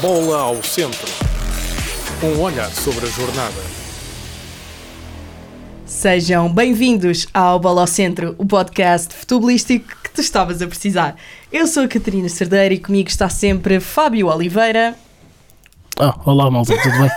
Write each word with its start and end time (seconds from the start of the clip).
Bola 0.00 0.40
ao 0.40 0.62
centro. 0.62 1.06
Um 2.22 2.40
olhar 2.40 2.70
sobre 2.70 3.04
a 3.04 3.10
jornada. 3.10 3.60
Sejam 5.84 6.48
bem-vindos 6.50 7.26
ao 7.34 7.58
Bola 7.60 7.82
ao 7.82 7.86
Centro, 7.86 8.34
o 8.38 8.46
podcast 8.46 9.14
futebolístico 9.14 9.88
que 10.02 10.10
tu 10.10 10.22
estavas 10.22 10.62
a 10.62 10.66
precisar. 10.66 11.16
Eu 11.52 11.66
sou 11.66 11.82
a 11.82 11.88
Catarina 11.88 12.30
Cerdeira 12.30 12.72
e 12.72 12.78
comigo 12.78 13.10
está 13.10 13.28
sempre 13.28 13.78
Fábio 13.78 14.28
Oliveira. 14.28 14.94
Ah, 15.98 16.18
olá 16.24 16.50
malta, 16.50 16.74
tudo 16.80 16.98
bem? 16.98 17.10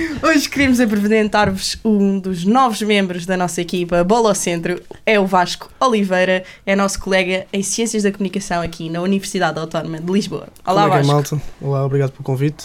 Hoje 0.26 0.48
queremos 0.48 0.80
apresentar-vos 0.80 1.76
um 1.84 2.18
dos 2.18 2.46
novos 2.46 2.80
membros 2.80 3.26
da 3.26 3.36
nossa 3.36 3.60
equipa 3.60 4.02
Bola 4.02 4.30
ao 4.30 4.34
Centro, 4.34 4.80
é 5.04 5.20
o 5.20 5.26
Vasco 5.26 5.68
Oliveira, 5.78 6.42
é 6.64 6.74
nosso 6.74 6.98
colega 6.98 7.46
em 7.52 7.62
Ciências 7.62 8.04
da 8.04 8.10
Comunicação 8.10 8.62
aqui 8.62 8.88
na 8.88 9.02
Universidade 9.02 9.58
Autónoma 9.58 10.00
de 10.00 10.10
Lisboa. 10.10 10.48
Olá 10.66 10.84
Como 10.84 10.94
é 10.94 11.02
que 11.02 11.06
é, 11.10 11.12
Vasco. 11.12 11.36
malta? 11.36 11.46
Olá, 11.60 11.84
obrigado 11.84 12.12
pelo 12.12 12.24
convite. 12.24 12.64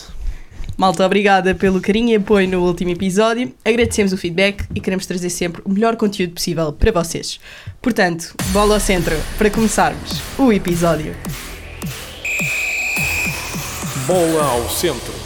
Malta, 0.78 1.06
obrigada 1.06 1.54
pelo 1.54 1.82
carinho 1.82 2.12
e 2.12 2.16
apoio 2.16 2.48
no 2.48 2.66
último 2.66 2.92
episódio. 2.92 3.52
Agradecemos 3.66 4.14
o 4.14 4.18
feedback 4.18 4.64
e 4.74 4.80
queremos 4.80 5.06
trazer 5.06 5.30
sempre 5.30 5.62
o 5.66 5.70
melhor 5.70 5.98
conteúdo 5.98 6.36
possível 6.36 6.72
para 6.72 6.94
vocês. 6.94 7.42
Portanto, 7.82 8.36
bola 8.54 8.76
ao 8.76 8.80
centro 8.80 9.18
para 9.38 9.50
começarmos 9.50 10.22
o 10.38 10.54
episódio. 10.54 11.14
Bola 14.08 14.46
ao 14.46 14.70
centro. 14.70 15.19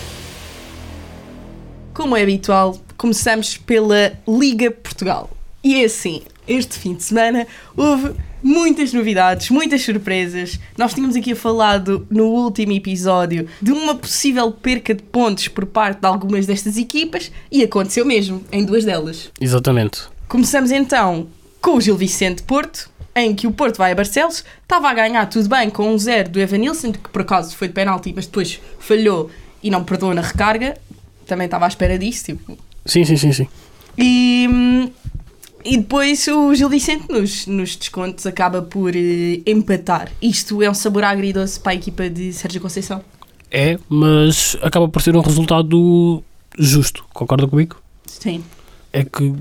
Como 1.94 2.18
é 2.18 2.24
habitual, 2.24 2.76
começamos 2.98 3.56
pela 3.56 4.14
Liga 4.28 4.72
Portugal. 4.72 5.30
E 5.64 5.80
é 5.80 5.86
assim, 5.86 6.24
este 6.48 6.80
fim 6.80 6.96
de 6.96 7.04
semana 7.04 7.46
houve 7.78 8.16
muitas 8.42 8.92
novidades, 8.92 9.52
muitas 9.52 9.84
surpresas. 9.84 10.60
Nós 10.76 10.96
tínhamos 10.96 11.16
aqui 11.16 11.36
falado 11.36 12.08
no 12.10 12.26
último 12.26 12.72
episódio 12.72 13.48
de 13.62 13.72
uma 13.72 13.94
possível 13.94 14.52
perca 14.52 14.96
de 14.96 15.04
pontos 15.04 15.48
por 15.48 15.68
parte 15.68 16.02
de 16.02 16.08
algumas 16.08 16.48
destas 16.48 16.78
equipas 16.78 17.32
e 17.52 17.62
aconteceu 17.62 18.04
mesmo 18.04 18.44
em 18.52 18.66
duas 18.66 18.84
delas. 18.84 19.30
Exatamente. 19.40 20.02
Começamos 20.28 20.72
então 20.72 21.28
com 21.62 21.78
o 21.78 21.82
Gil 21.82 21.96
Vicente 21.96 22.42
Porto, 22.42 22.90
em 23.16 23.36
que 23.36 23.46
o 23.46 23.52
Porto 23.52 23.78
vai 23.78 23.92
a 23.92 23.96
Barcelos, 23.96 24.44
estava 24.64 24.90
a 24.90 24.94
ganhar 24.96 25.28
tudo 25.28 25.48
bem 25.48 25.70
com 25.70 25.94
um 25.94 25.98
zero 26.00 26.30
do 26.30 26.40
Evanilson, 26.40 26.92
que 26.92 27.10
por 27.10 27.22
acaso 27.22 27.56
foi 27.56 27.68
de 27.68 27.76
penalti, 27.76 28.12
mas 28.16 28.26
depois 28.26 28.60
falhou 28.80 29.30
e 29.62 29.70
não 29.70 29.84
perdoou 29.84 30.16
na 30.16 30.22
recarga. 30.22 30.76
Também 31.26 31.46
estava 31.46 31.66
à 31.66 31.68
espera 31.68 31.98
disso, 31.98 32.26
tipo. 32.26 32.58
Sim, 32.86 33.04
sim, 33.06 33.18
sim, 33.18 33.32
sim. 33.32 33.48
E, 33.98 34.90
e 35.64 35.78
depois 35.78 36.28
o 36.28 36.54
Gil 36.54 36.70
Vicente 36.70 37.06
nos, 37.10 37.48
nos 37.48 37.76
descontos 37.76 38.26
acaba 38.26 38.62
por 38.62 38.96
eh, 38.96 39.42
empatar. 39.46 40.12
Isto 40.22 40.62
é 40.62 40.70
um 40.70 40.74
sabor 40.74 41.04
agridoce 41.04 41.60
para 41.60 41.72
a 41.72 41.76
equipa 41.76 42.10
de 42.10 42.34
Sérgio 42.34 42.60
Conceição. 42.60 43.02
É, 43.50 43.78
mas 43.88 44.58
acaba 44.62 44.88
por 44.88 45.02
ser 45.02 45.16
um 45.16 45.22
resultado 45.22 46.24
justo. 46.58 47.06
Concorda 47.14 47.48
comigo? 47.48 47.78
Sim. 48.08 48.44
É 48.92 49.04
que. 49.04 49.34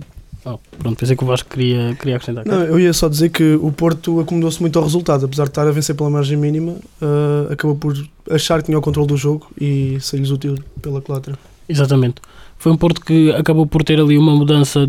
Oh, 0.45 0.59
pronto, 0.79 0.99
pensei 0.99 1.17
que 1.17 1.23
o 1.23 1.27
Vasco 1.27 1.49
queria, 1.49 1.95
queria 1.99 2.17
acrescentar. 2.17 2.45
Não, 2.45 2.63
eu 2.63 2.79
ia 2.79 2.93
só 2.93 3.09
dizer 3.09 3.29
que 3.31 3.55
o 3.55 3.71
Porto 3.71 4.21
acomodou-se 4.21 4.61
muito 4.61 4.77
ao 4.77 4.85
resultado, 4.85 5.25
apesar 5.25 5.45
de 5.45 5.51
estar 5.51 5.67
a 5.67 5.71
vencer 5.71 5.95
pela 5.95 6.11
margem 6.11 6.37
mínima, 6.37 6.77
ah, 7.01 7.53
acabou 7.53 7.77
por 7.77 7.97
achar 8.29 8.59
que 8.61 8.67
tinha 8.67 8.79
o 8.79 8.83
controle 8.83 9.07
do 9.07 9.17
jogo 9.17 9.49
e 9.59 9.99
sair-lhes 10.01 10.31
útil 10.31 10.57
pela 10.83 11.01
culatra. 11.01 11.39
Exatamente. 11.73 12.17
Foi 12.59 12.71
um 12.71 12.77
Porto 12.77 13.01
que 13.01 13.31
acabou 13.33 13.67
por 13.67 13.83
ter 13.83 13.99
ali 13.99 14.17
uma 14.17 14.37
mudança 14.37 14.89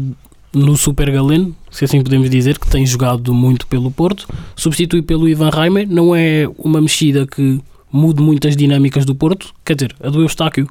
no 0.54 0.78
Super 0.78 1.10
Galeno, 1.10 1.56
se 1.72 1.86
assim 1.86 2.04
podemos 2.04 2.30
dizer, 2.30 2.60
que 2.60 2.70
tem 2.70 2.86
jogado 2.86 3.34
muito 3.34 3.66
pelo 3.66 3.90
Porto. 3.90 4.28
Substitui 4.56 5.02
pelo 5.02 5.28
Ivan 5.28 5.50
Reimer. 5.50 5.88
Não 5.90 6.16
é 6.16 6.48
uma 6.58 6.80
mexida 6.80 7.26
que 7.26 7.60
mude 7.92 8.22
muitas 8.22 8.56
dinâmicas 8.56 9.06
do 9.06 9.16
Porto. 9.16 9.54
Quer 9.66 9.76
dizer, 9.76 9.96
a 10.04 10.10
do 10.10 10.22
Eustáquio, 10.22 10.68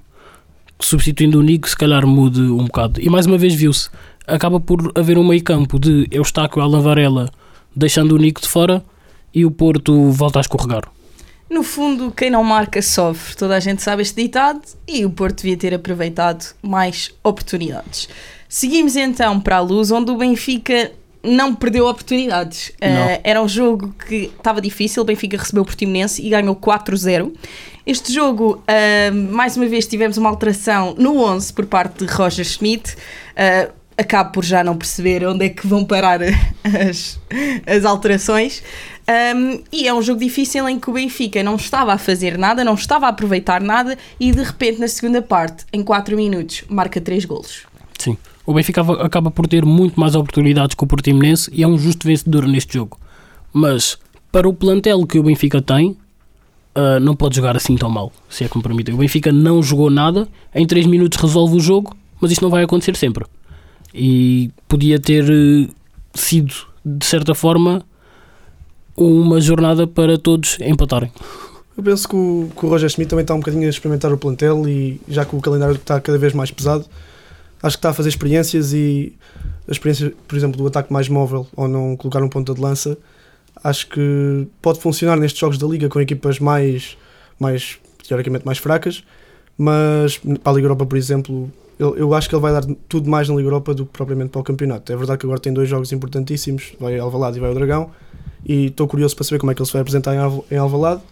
substituindo 0.78 1.38
o 1.38 1.42
Nico, 1.42 1.68
se 1.68 1.76
calhar 1.76 2.06
mude 2.06 2.40
um 2.40 2.64
bocado. 2.66 3.00
E 3.00 3.08
mais 3.08 3.26
uma 3.26 3.38
vez 3.38 3.54
viu-se. 3.54 3.88
Acaba 4.26 4.60
por 4.60 4.92
haver 4.94 5.18
um 5.18 5.26
meio 5.26 5.42
campo 5.42 5.80
de 5.80 6.06
Eustáquio, 6.10 6.62
Alan 6.62 6.80
Varela, 6.80 7.30
deixando 7.74 8.14
o 8.14 8.18
Nico 8.18 8.40
de 8.40 8.48
fora 8.48 8.84
e 9.34 9.44
o 9.44 9.50
Porto 9.50 10.10
volta 10.10 10.38
a 10.38 10.42
escorregar. 10.42 10.84
No 11.52 11.62
fundo, 11.62 12.10
quem 12.10 12.30
não 12.30 12.42
marca 12.42 12.80
sofre. 12.80 13.36
Toda 13.36 13.54
a 13.54 13.60
gente 13.60 13.82
sabe 13.82 14.00
este 14.00 14.22
ditado 14.22 14.62
e 14.88 15.04
o 15.04 15.10
Porto 15.10 15.42
devia 15.42 15.54
ter 15.54 15.74
aproveitado 15.74 16.54
mais 16.62 17.10
oportunidades. 17.22 18.08
Seguimos 18.48 18.96
então 18.96 19.38
para 19.38 19.56
a 19.56 19.60
luz, 19.60 19.90
onde 19.90 20.10
o 20.10 20.16
Benfica 20.16 20.90
não 21.22 21.54
perdeu 21.54 21.86
oportunidades. 21.86 22.72
Não. 22.80 22.88
Uh, 22.88 23.20
era 23.22 23.42
um 23.42 23.46
jogo 23.46 23.94
que 24.08 24.32
estava 24.34 24.62
difícil, 24.62 25.02
o 25.02 25.04
Benfica 25.04 25.36
recebeu 25.36 25.62
o 25.62 25.66
Portimonense 25.66 26.22
e 26.22 26.30
ganhou 26.30 26.56
4-0. 26.56 27.30
Este 27.86 28.14
jogo, 28.14 28.64
uh, 28.66 29.14
mais 29.14 29.54
uma 29.54 29.66
vez, 29.66 29.86
tivemos 29.86 30.16
uma 30.16 30.30
alteração 30.30 30.94
no 30.96 31.22
11 31.22 31.52
por 31.52 31.66
parte 31.66 32.06
de 32.06 32.10
Roger 32.10 32.46
Schmidt. 32.46 32.94
Uh, 32.94 33.70
acabo 33.96 34.32
por 34.32 34.44
já 34.44 34.64
não 34.64 34.76
perceber 34.76 35.24
onde 35.26 35.46
é 35.46 35.48
que 35.48 35.66
vão 35.66 35.84
parar 35.84 36.20
as, 36.64 37.20
as 37.66 37.84
alterações. 37.84 38.62
Um, 39.08 39.62
e 39.72 39.88
é 39.88 39.92
um 39.92 40.00
jogo 40.00 40.20
difícil 40.20 40.68
em 40.68 40.78
que 40.78 40.88
o 40.88 40.92
Benfica 40.92 41.42
não 41.42 41.56
estava 41.56 41.92
a 41.92 41.98
fazer 41.98 42.38
nada, 42.38 42.64
não 42.64 42.74
estava 42.74 43.06
a 43.06 43.08
aproveitar 43.08 43.60
nada 43.60 43.98
e 44.18 44.30
de 44.30 44.42
repente 44.42 44.78
na 44.78 44.86
segunda 44.86 45.20
parte, 45.20 45.64
em 45.72 45.82
4 45.82 46.16
minutos, 46.16 46.62
marca 46.68 47.00
3 47.00 47.24
golos. 47.24 47.62
Sim. 47.98 48.16
O 48.46 48.54
Benfica 48.54 48.80
acaba 49.02 49.30
por 49.30 49.46
ter 49.46 49.64
muito 49.64 49.98
mais 49.98 50.14
oportunidades 50.14 50.74
que 50.74 50.84
o 50.84 50.86
Portimonense 50.86 51.50
e 51.52 51.62
é 51.62 51.66
um 51.66 51.78
justo 51.78 52.06
vencedor 52.06 52.46
neste 52.46 52.74
jogo. 52.74 52.98
Mas, 53.52 53.98
para 54.30 54.48
o 54.48 54.54
plantel 54.54 55.06
que 55.06 55.18
o 55.18 55.22
Benfica 55.22 55.60
tem, 55.60 55.96
ah, 56.74 56.98
não 56.98 57.14
pode 57.14 57.36
jogar 57.36 57.56
assim 57.56 57.76
tão 57.76 57.90
mal, 57.90 58.12
se 58.28 58.44
é 58.44 58.48
que 58.48 58.56
me 58.56 58.62
permitem. 58.62 58.94
O 58.94 58.98
Benfica 58.98 59.30
não 59.30 59.62
jogou 59.62 59.90
nada, 59.90 60.26
em 60.54 60.66
3 60.66 60.86
minutos 60.86 61.20
resolve 61.20 61.56
o 61.56 61.60
jogo, 61.60 61.94
mas 62.20 62.32
isto 62.32 62.42
não 62.42 62.50
vai 62.50 62.64
acontecer 62.64 62.96
sempre. 62.96 63.26
E 63.94 64.50
podia 64.66 64.98
ter 64.98 65.24
eh, 65.30 65.68
sido, 66.14 66.54
de 66.84 67.04
certa 67.04 67.34
forma, 67.34 67.84
uma 68.96 69.40
jornada 69.40 69.86
para 69.86 70.18
todos 70.18 70.58
empatarem. 70.60 71.10
Eu 71.76 71.82
penso 71.82 72.06
que 72.08 72.14
o, 72.14 72.50
que 72.54 72.66
o 72.66 72.68
Roger 72.68 72.88
Schmidt 72.88 73.08
também 73.08 73.22
está 73.22 73.34
um 73.34 73.38
bocadinho 73.38 73.66
a 73.66 73.70
experimentar 73.70 74.12
o 74.12 74.18
plantel 74.18 74.68
e 74.68 75.00
já 75.08 75.24
que 75.24 75.34
o 75.34 75.40
calendário 75.40 75.74
está 75.74 76.00
cada 76.00 76.18
vez 76.18 76.34
mais 76.34 76.50
pesado, 76.50 76.84
acho 77.62 77.76
que 77.76 77.78
está 77.78 77.90
a 77.90 77.94
fazer 77.94 78.10
experiências 78.10 78.72
e 78.72 79.14
a 79.66 79.72
experiência, 79.72 80.12
por 80.28 80.36
exemplo, 80.36 80.58
do 80.58 80.66
ataque 80.66 80.92
mais 80.92 81.08
móvel 81.08 81.46
ou 81.56 81.66
não 81.66 81.96
colocar 81.96 82.22
um 82.22 82.28
ponta 82.28 82.52
de 82.52 82.60
lança, 82.60 82.98
acho 83.64 83.88
que 83.88 84.46
pode 84.60 84.80
funcionar 84.80 85.16
nestes 85.16 85.40
jogos 85.40 85.56
da 85.56 85.66
Liga 85.66 85.88
com 85.88 86.00
equipas 86.00 86.38
mais, 86.38 86.96
mais 87.38 87.78
teoricamente 88.06 88.44
mais 88.44 88.58
fracas, 88.58 89.02
mas 89.56 90.18
para 90.18 90.52
a 90.52 90.54
Liga 90.54 90.66
Europa, 90.66 90.84
por 90.84 90.98
exemplo, 90.98 91.50
eu, 91.78 91.96
eu 91.96 92.14
acho 92.14 92.28
que 92.28 92.34
ele 92.34 92.42
vai 92.42 92.52
dar 92.52 92.64
tudo 92.88 93.08
mais 93.08 93.28
na 93.28 93.34
Liga 93.34 93.46
Europa 93.46 93.72
do 93.72 93.86
que 93.86 93.92
propriamente 93.92 94.30
para 94.30 94.40
o 94.40 94.44
campeonato. 94.44 94.92
É 94.92 94.96
verdade 94.96 95.18
que 95.18 95.26
agora 95.26 95.40
tem 95.40 95.52
dois 95.52 95.68
jogos 95.68 95.90
importantíssimos, 95.92 96.74
vai 96.78 96.98
ao 96.98 97.06
Alvalade 97.06 97.38
e 97.38 97.40
vai 97.40 97.48
ao 97.48 97.54
Dragão, 97.54 97.90
e 98.46 98.66
estou 98.66 98.86
curioso 98.88 99.14
para 99.16 99.24
saber 99.24 99.38
como 99.38 99.52
é 99.52 99.54
que 99.54 99.60
ele 99.60 99.66
se 99.66 99.72
vai 99.72 99.82
apresentar 99.82 100.14
em, 100.14 100.18
Alv- 100.18 100.44
em 100.50 100.56
Alvalade, 100.56 101.02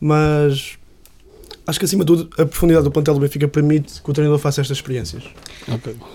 mas 0.00 0.76
acho 1.66 1.78
que 1.78 1.84
acima 1.84 2.04
de 2.04 2.06
tudo 2.08 2.30
a 2.40 2.44
profundidade 2.44 2.84
do 2.84 2.90
plantel 2.90 3.14
do 3.14 3.20
Benfica 3.20 3.48
permite 3.48 4.02
que 4.02 4.10
o 4.10 4.12
treinador 4.12 4.38
faça 4.38 4.60
estas 4.60 4.76
experiências. 4.76 5.22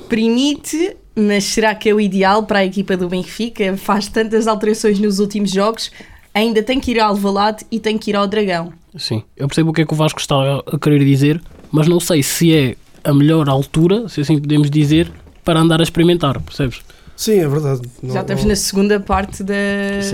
Permite, 0.07 0.95
mas 1.15 1.43
será 1.45 1.73
que 1.75 1.89
é 1.89 1.93
o 1.93 1.99
ideal 1.99 2.43
para 2.43 2.59
a 2.59 2.65
equipa 2.65 2.95
do 2.95 3.07
Benfica? 3.09 3.75
Faz 3.77 4.07
tantas 4.07 4.47
alterações 4.47 4.99
nos 4.99 5.19
últimos 5.19 5.51
jogos, 5.51 5.91
ainda 6.33 6.61
tem 6.61 6.79
que 6.79 6.91
ir 6.91 6.99
ao 6.99 7.09
Alvalade 7.09 7.65
e 7.71 7.79
tem 7.79 7.97
que 7.97 8.11
ir 8.11 8.15
ao 8.15 8.27
Dragão. 8.27 8.71
Sim, 8.97 9.23
eu 9.37 9.47
percebo 9.47 9.69
o 9.69 9.73
que 9.73 9.81
é 9.81 9.85
que 9.85 9.93
o 9.93 9.95
Vasco 9.95 10.19
está 10.19 10.35
a 10.65 10.79
querer 10.79 11.03
dizer, 11.03 11.41
mas 11.71 11.87
não 11.87 11.99
sei 11.99 12.23
se 12.23 12.55
é 12.55 12.75
a 13.03 13.13
melhor 13.13 13.47
altura, 13.47 14.09
se 14.09 14.21
assim 14.21 14.39
podemos 14.39 14.69
dizer, 14.69 15.11
para 15.43 15.59
andar 15.59 15.79
a 15.79 15.83
experimentar, 15.83 16.39
percebes? 16.41 16.81
Sim, 17.19 17.39
é 17.39 17.47
verdade. 17.49 17.81
Não- 18.01 18.13
Já 18.13 18.21
estamos 18.21 18.43
não- 18.43 18.49
na 18.49 18.55
segunda 18.55 18.97
parte 18.97 19.43
da- 19.43 19.53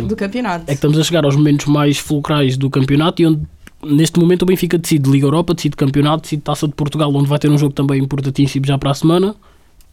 do 0.08 0.16
campeonato. 0.16 0.64
É 0.64 0.68
que 0.70 0.74
estamos 0.74 0.98
a 0.98 1.04
chegar 1.04 1.24
aos 1.24 1.36
momentos 1.36 1.68
mais 1.68 2.00
fulcrais 2.00 2.58
do 2.58 2.68
campeonato 2.68 3.22
e 3.22 3.28
onde 3.28 3.42
neste 3.86 4.20
momento 4.20 4.42
o 4.42 4.46
Benfica 4.48 4.76
decide 4.76 5.08
Liga 5.08 5.28
Europa, 5.28 5.54
decide 5.54 5.76
campeonato, 5.76 6.24
decide 6.24 6.42
Taça 6.42 6.68
de 6.68 6.74
Portugal, 6.74 7.14
onde 7.14 7.30
vai 7.30 7.38
ter 7.38 7.48
um 7.52 7.60
jogo 7.60 7.74
também 7.76 8.02
importantíssimo 8.02 8.66
já 8.66 8.76
para 8.80 8.90
a 8.90 8.94
semana 8.96 9.36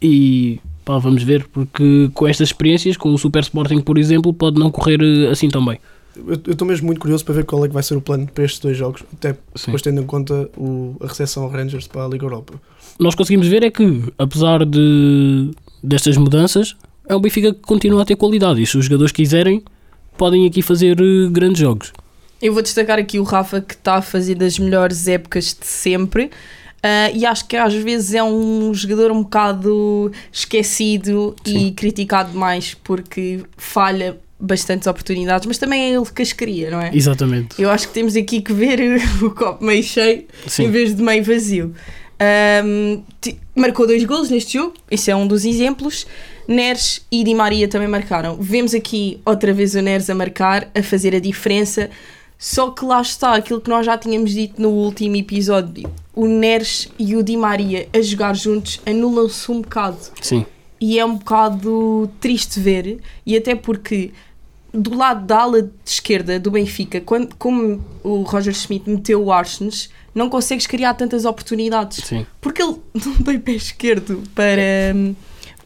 e 0.01 0.59
pá, 0.87 0.97
vamos 0.97 1.23
ver, 1.23 1.47
porque 1.53 2.11
com 2.15 2.27
estas 2.27 2.49
experiências, 2.49 2.97
com 2.97 3.13
o 3.13 3.19
Super 3.19 3.41
Sporting 3.43 3.83
por 3.83 3.99
exemplo, 3.99 4.33
pode 4.33 4.59
não 4.59 4.71
correr 4.71 4.99
eh, 5.03 5.31
assim 5.31 5.51
tão 5.51 5.63
bem. 5.63 5.79
Eu 6.17 6.41
eu 6.47 6.53
estou 6.53 6.67
mesmo 6.67 6.87
muito 6.87 6.99
curioso 6.99 7.23
para 7.27 7.35
ver 7.35 7.45
qual 7.45 7.63
é 7.63 7.69
que 7.69 7.75
vai 7.75 7.83
ser 7.83 7.95
o 7.95 8.01
plano 8.01 8.27
para 8.35 8.43
estes 8.45 8.59
dois 8.59 8.75
jogos, 8.75 9.03
até 9.13 9.35
Sim. 9.55 9.67
depois 9.67 9.83
tendo 9.83 10.01
em 10.01 10.07
conta 10.07 10.49
o, 10.57 10.97
a 11.03 11.07
recepção 11.09 11.43
ao 11.43 11.51
Rangers 11.51 11.87
para 11.87 12.07
a 12.07 12.09
Liga 12.09 12.25
Europa. 12.25 12.55
Nós 12.99 13.15
conseguimos 13.15 13.47
ver 13.49 13.63
é 13.63 13.71
que, 13.71 14.03
apesar 14.17 14.65
de 14.65 15.51
destas 15.85 16.17
mudanças, 16.17 16.75
é 17.09 17.15
um 17.17 17.21
Benfica 17.21 17.53
que 17.53 17.61
continua 17.61 18.03
a 18.03 18.05
ter 18.05 18.17
qualidade 18.17 18.63
e 18.63 18.67
se 18.67 18.77
os 18.79 18.85
jogadores 18.85 19.13
quiserem, 19.13 19.63
podem 20.17 20.47
aqui 20.47 20.63
fazer 20.63 20.99
eh, 21.01 21.29
grandes 21.31 21.59
jogos. 21.61 21.93
Eu 22.41 22.53
vou 22.53 22.63
destacar 22.63 22.99
aqui 22.99 23.19
o 23.19 23.23
Rafa 23.23 23.61
que 23.61 23.75
está 23.75 23.95
a 23.97 24.03
fazer 24.03 24.35
das 24.35 24.59
melhores 24.59 25.07
épocas 25.09 25.57
de 25.59 25.67
sempre. 25.67 26.31
ah, 26.83 27.11
e 27.15 27.25
acho 27.25 27.47
que 27.47 27.57
às 27.57 27.73
vezes 27.75 28.15
é 28.15 28.23
um 28.23 28.73
jogador 28.75 29.13
um 29.13 29.23
bocado 29.23 30.11
esquecido 30.33 31.35
e 31.47 31.71
criticado 31.73 32.33
demais 32.33 32.75
porque 32.83 33.41
falha 33.57 34.19
bastantes 34.41 34.89
oportunidades, 34.89 35.47
mas 35.47 35.57
também 35.57 35.83
é 35.83 35.95
ele 35.95 36.05
que 36.13 36.21
as 36.21 36.33
cria, 36.33 36.69
não 36.69 36.81
é? 36.81 36.91
Exatamente. 36.93 37.63
Eu 37.63 37.71
acho 37.71 37.87
que 37.87 37.95
temos 37.95 38.17
aqui 38.17 38.41
que 38.43 38.53
ver 38.53 38.81
o 39.23 39.31
copo 39.31 39.65
meio 39.65 39.83
cheio 39.85 40.25
Sim. 40.49 40.65
em 40.65 40.71
vez 40.73 40.97
de 40.97 41.01
meio 41.01 41.23
vazio. 41.23 41.73
Ti- 43.21 43.39
marcou 43.55 43.87
dois 43.87 44.03
golos 44.05 44.31
neste 44.31 44.55
jogo, 44.55 44.75
isso 44.91 45.11
é 45.11 45.15
um 45.17 45.27
dos 45.29 45.45
exemplos. 45.45 46.07
Neres 46.47 47.05
e 47.11 47.25
Di 47.25 47.35
Maria 47.35 47.69
também 47.69 47.89
marcaram. 47.89 48.37
Vemos 48.41 48.75
aqui 48.75 49.21
outra 49.25 49.53
vez 49.53 49.75
o 49.75 49.81
Neres 49.81 50.11
a 50.11 50.15
marcar, 50.15 50.69
a 50.75 50.83
fazer 50.83 51.15
a 51.15 51.21
diferença. 51.21 51.91
Só 52.39 52.71
que 52.71 52.85
lá 52.85 53.01
está 53.01 53.35
aquilo 53.35 53.61
que 53.61 53.71
nós 53.71 53.87
já 53.87 53.97
tínhamos 53.97 54.33
dito 54.33 54.61
no 54.61 54.71
último 54.71 55.15
episódio: 55.17 55.89
o 56.15 56.27
Neres 56.27 56.89
e 56.99 57.15
o 57.15 57.23
Di 57.23 57.37
Maria 57.37 57.89
a 57.93 58.03
jogar 58.03 58.35
juntos 58.35 58.81
anulam-se 58.85 59.51
um 59.51 59.61
bocado 59.61 59.99
Sim. 60.21 60.45
e 60.81 60.99
é 60.99 61.05
um 61.05 61.17
bocado 61.17 62.11
triste 62.21 62.59
ver, 62.59 62.99
e 63.25 63.37
até 63.37 63.55
porque 63.55 64.11
do 64.73 64.97
lado 64.97 65.27
da 65.27 65.41
ala 65.41 65.63
de 65.63 65.71
esquerda 65.85 66.41
do 66.41 66.51
Benfica, 66.51 67.01
quando, 67.01 67.35
como 67.37 67.85
o 68.03 68.23
Roger 68.23 68.55
Schmidt 68.55 68.89
meteu 68.89 69.23
o 69.23 69.31
Arsens, 69.31 69.91
não 70.15 70.29
consegues 70.29 70.67
criar 70.67 70.95
tantas 70.95 71.25
oportunidades. 71.25 72.05
Sim. 72.05 72.27
Porque 72.41 72.63
ele 72.63 72.77
não 73.07 73.17
tem 73.17 73.39
pé 73.39 73.53
esquerdo 73.53 74.23
para, 74.35 74.95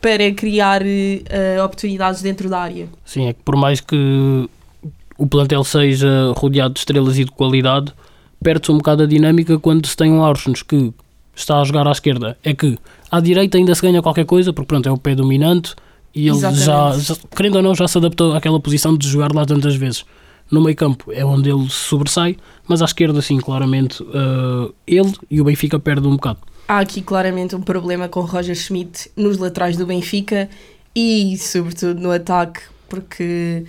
para 0.01 0.31
criar 0.33 0.83
eh, 0.85 1.63
oportunidades 1.65 2.23
dentro 2.23 2.49
da 2.49 2.61
área. 2.61 2.89
Sim, 3.05 3.29
é 3.29 3.33
que 3.33 3.43
por 3.43 3.57
mais 3.57 3.81
que 3.81 4.49
o 5.19 5.27
plantel 5.27 5.65
seja 5.65 6.33
rodeado 6.37 6.75
de 6.75 6.81
estrelas 6.81 7.19
e 7.19 7.25
de 7.25 7.31
qualidade, 7.31 7.93
perde-se 8.43 8.71
um 8.71 8.79
bocado 8.79 9.03
a 9.03 9.07
dinâmica 9.07 9.59
quando 9.59 9.87
se 9.87 9.97
tem 9.97 10.13
um 10.13 10.25
Arsens 10.25 10.63
que 10.63 10.93
está 11.35 11.61
a 11.61 11.65
jogar 11.65 11.87
à 11.87 11.93
esquerda. 11.93 12.37
É 12.45 12.55
que 12.55 12.79
à 13.11 13.21
direita 13.21 13.59
ainda 13.59 13.75
se 13.75 13.83
ganha 13.83 14.03
qualquer 14.03 14.25
coisa, 14.25 14.53
porque 14.53 14.69
pronto, 14.69 14.89
é 14.89 14.93
o 14.93 14.99
pé 14.99 15.15
dominante 15.15 15.75
e 16.15 16.29
ele 16.29 16.39
já, 16.41 16.51
já, 16.53 17.17
querendo 17.35 17.57
ou 17.57 17.63
não, 17.63 17.75
já 17.75 17.87
se 17.87 17.99
adaptou 17.99 18.35
àquela 18.35 18.59
posição 18.59 18.97
de 18.97 19.07
jogar 19.09 19.35
lá 19.35 19.45
tantas 19.45 19.77
vezes. 19.77 20.05
No 20.51 20.63
meio 20.63 20.77
campo 20.77 21.13
é 21.13 21.25
onde 21.25 21.51
ele 21.51 21.65
se 21.69 21.89
sobressai, 21.89 22.37
mas 22.69 22.81
à 22.81 22.85
esquerda, 22.85 23.21
sim, 23.21 23.39
claramente, 23.39 24.03
eh, 24.03 24.73
ele 24.87 25.13
e 25.31 25.41
o 25.41 25.45
Benfica 25.45 25.79
perdem 25.79 26.09
um 26.11 26.15
bocado. 26.15 26.39
Há 26.69 26.81
aqui 26.81 27.01
claramente 27.01 27.55
um 27.55 27.61
problema 27.61 28.09
com 28.09 28.21
o 28.21 28.25
Roger 28.25 28.55
Schmidt 28.55 29.11
nos 29.17 29.39
laterais 29.39 29.77
do 29.77 29.87
Benfica 29.87 30.49
e, 30.95 31.37
sobretudo, 31.39 32.01
no 32.01 32.11
ataque, 32.11 32.61
porque 32.89 33.65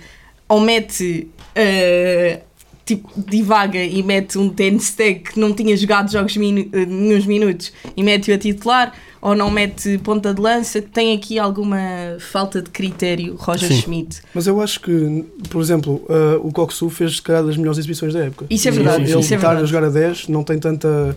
ou 0.48 0.60
mete 0.60 1.28
eh, 1.54 2.40
tipo, 2.88 3.08
divaga 3.16 3.84
e 3.84 4.02
mete 4.02 4.38
um 4.38 4.48
Ten 4.48 4.78
Steg 4.78 5.20
que 5.20 5.38
não 5.38 5.52
tinha 5.52 5.76
jogado 5.76 6.10
jogos 6.10 6.34
minu 6.38 6.66
eh, 6.72 6.86
nos 6.86 7.26
minutos 7.26 7.70
e 7.94 8.02
mete-o 8.02 8.34
a 8.34 8.38
titular, 8.38 8.94
ou 9.20 9.34
não 9.34 9.50
mete 9.50 9.98
ponta 9.98 10.32
de 10.32 10.40
lança, 10.40 10.80
tem 10.80 11.14
aqui 11.14 11.38
alguma 11.38 11.78
falta 12.18 12.62
de 12.62 12.70
critério, 12.70 13.36
Roger 13.36 13.68
Sim. 13.68 13.82
Schmidt. 13.82 14.22
Mas 14.32 14.46
eu 14.46 14.58
acho 14.60 14.80
que, 14.80 15.24
por 15.50 15.60
exemplo, 15.60 16.02
uh, 16.08 16.46
o 16.46 16.50
Coxu 16.50 16.88
fez 16.88 17.16
se 17.16 17.22
calhar 17.22 17.44
das 17.44 17.56
melhores 17.56 17.78
exibições 17.78 18.14
da 18.14 18.20
época. 18.20 18.46
Isso 18.48 18.66
é 18.68 18.70
verdade, 18.70 19.02
Ele, 19.02 19.12
ele 19.12 19.20
isso 19.20 19.34
é 19.34 19.36
estar 19.36 19.56
a 19.56 19.64
jogar 19.64 19.84
a 19.84 19.90
10 19.90 20.28
não 20.28 20.42
tem 20.42 20.58
tanta. 20.58 21.14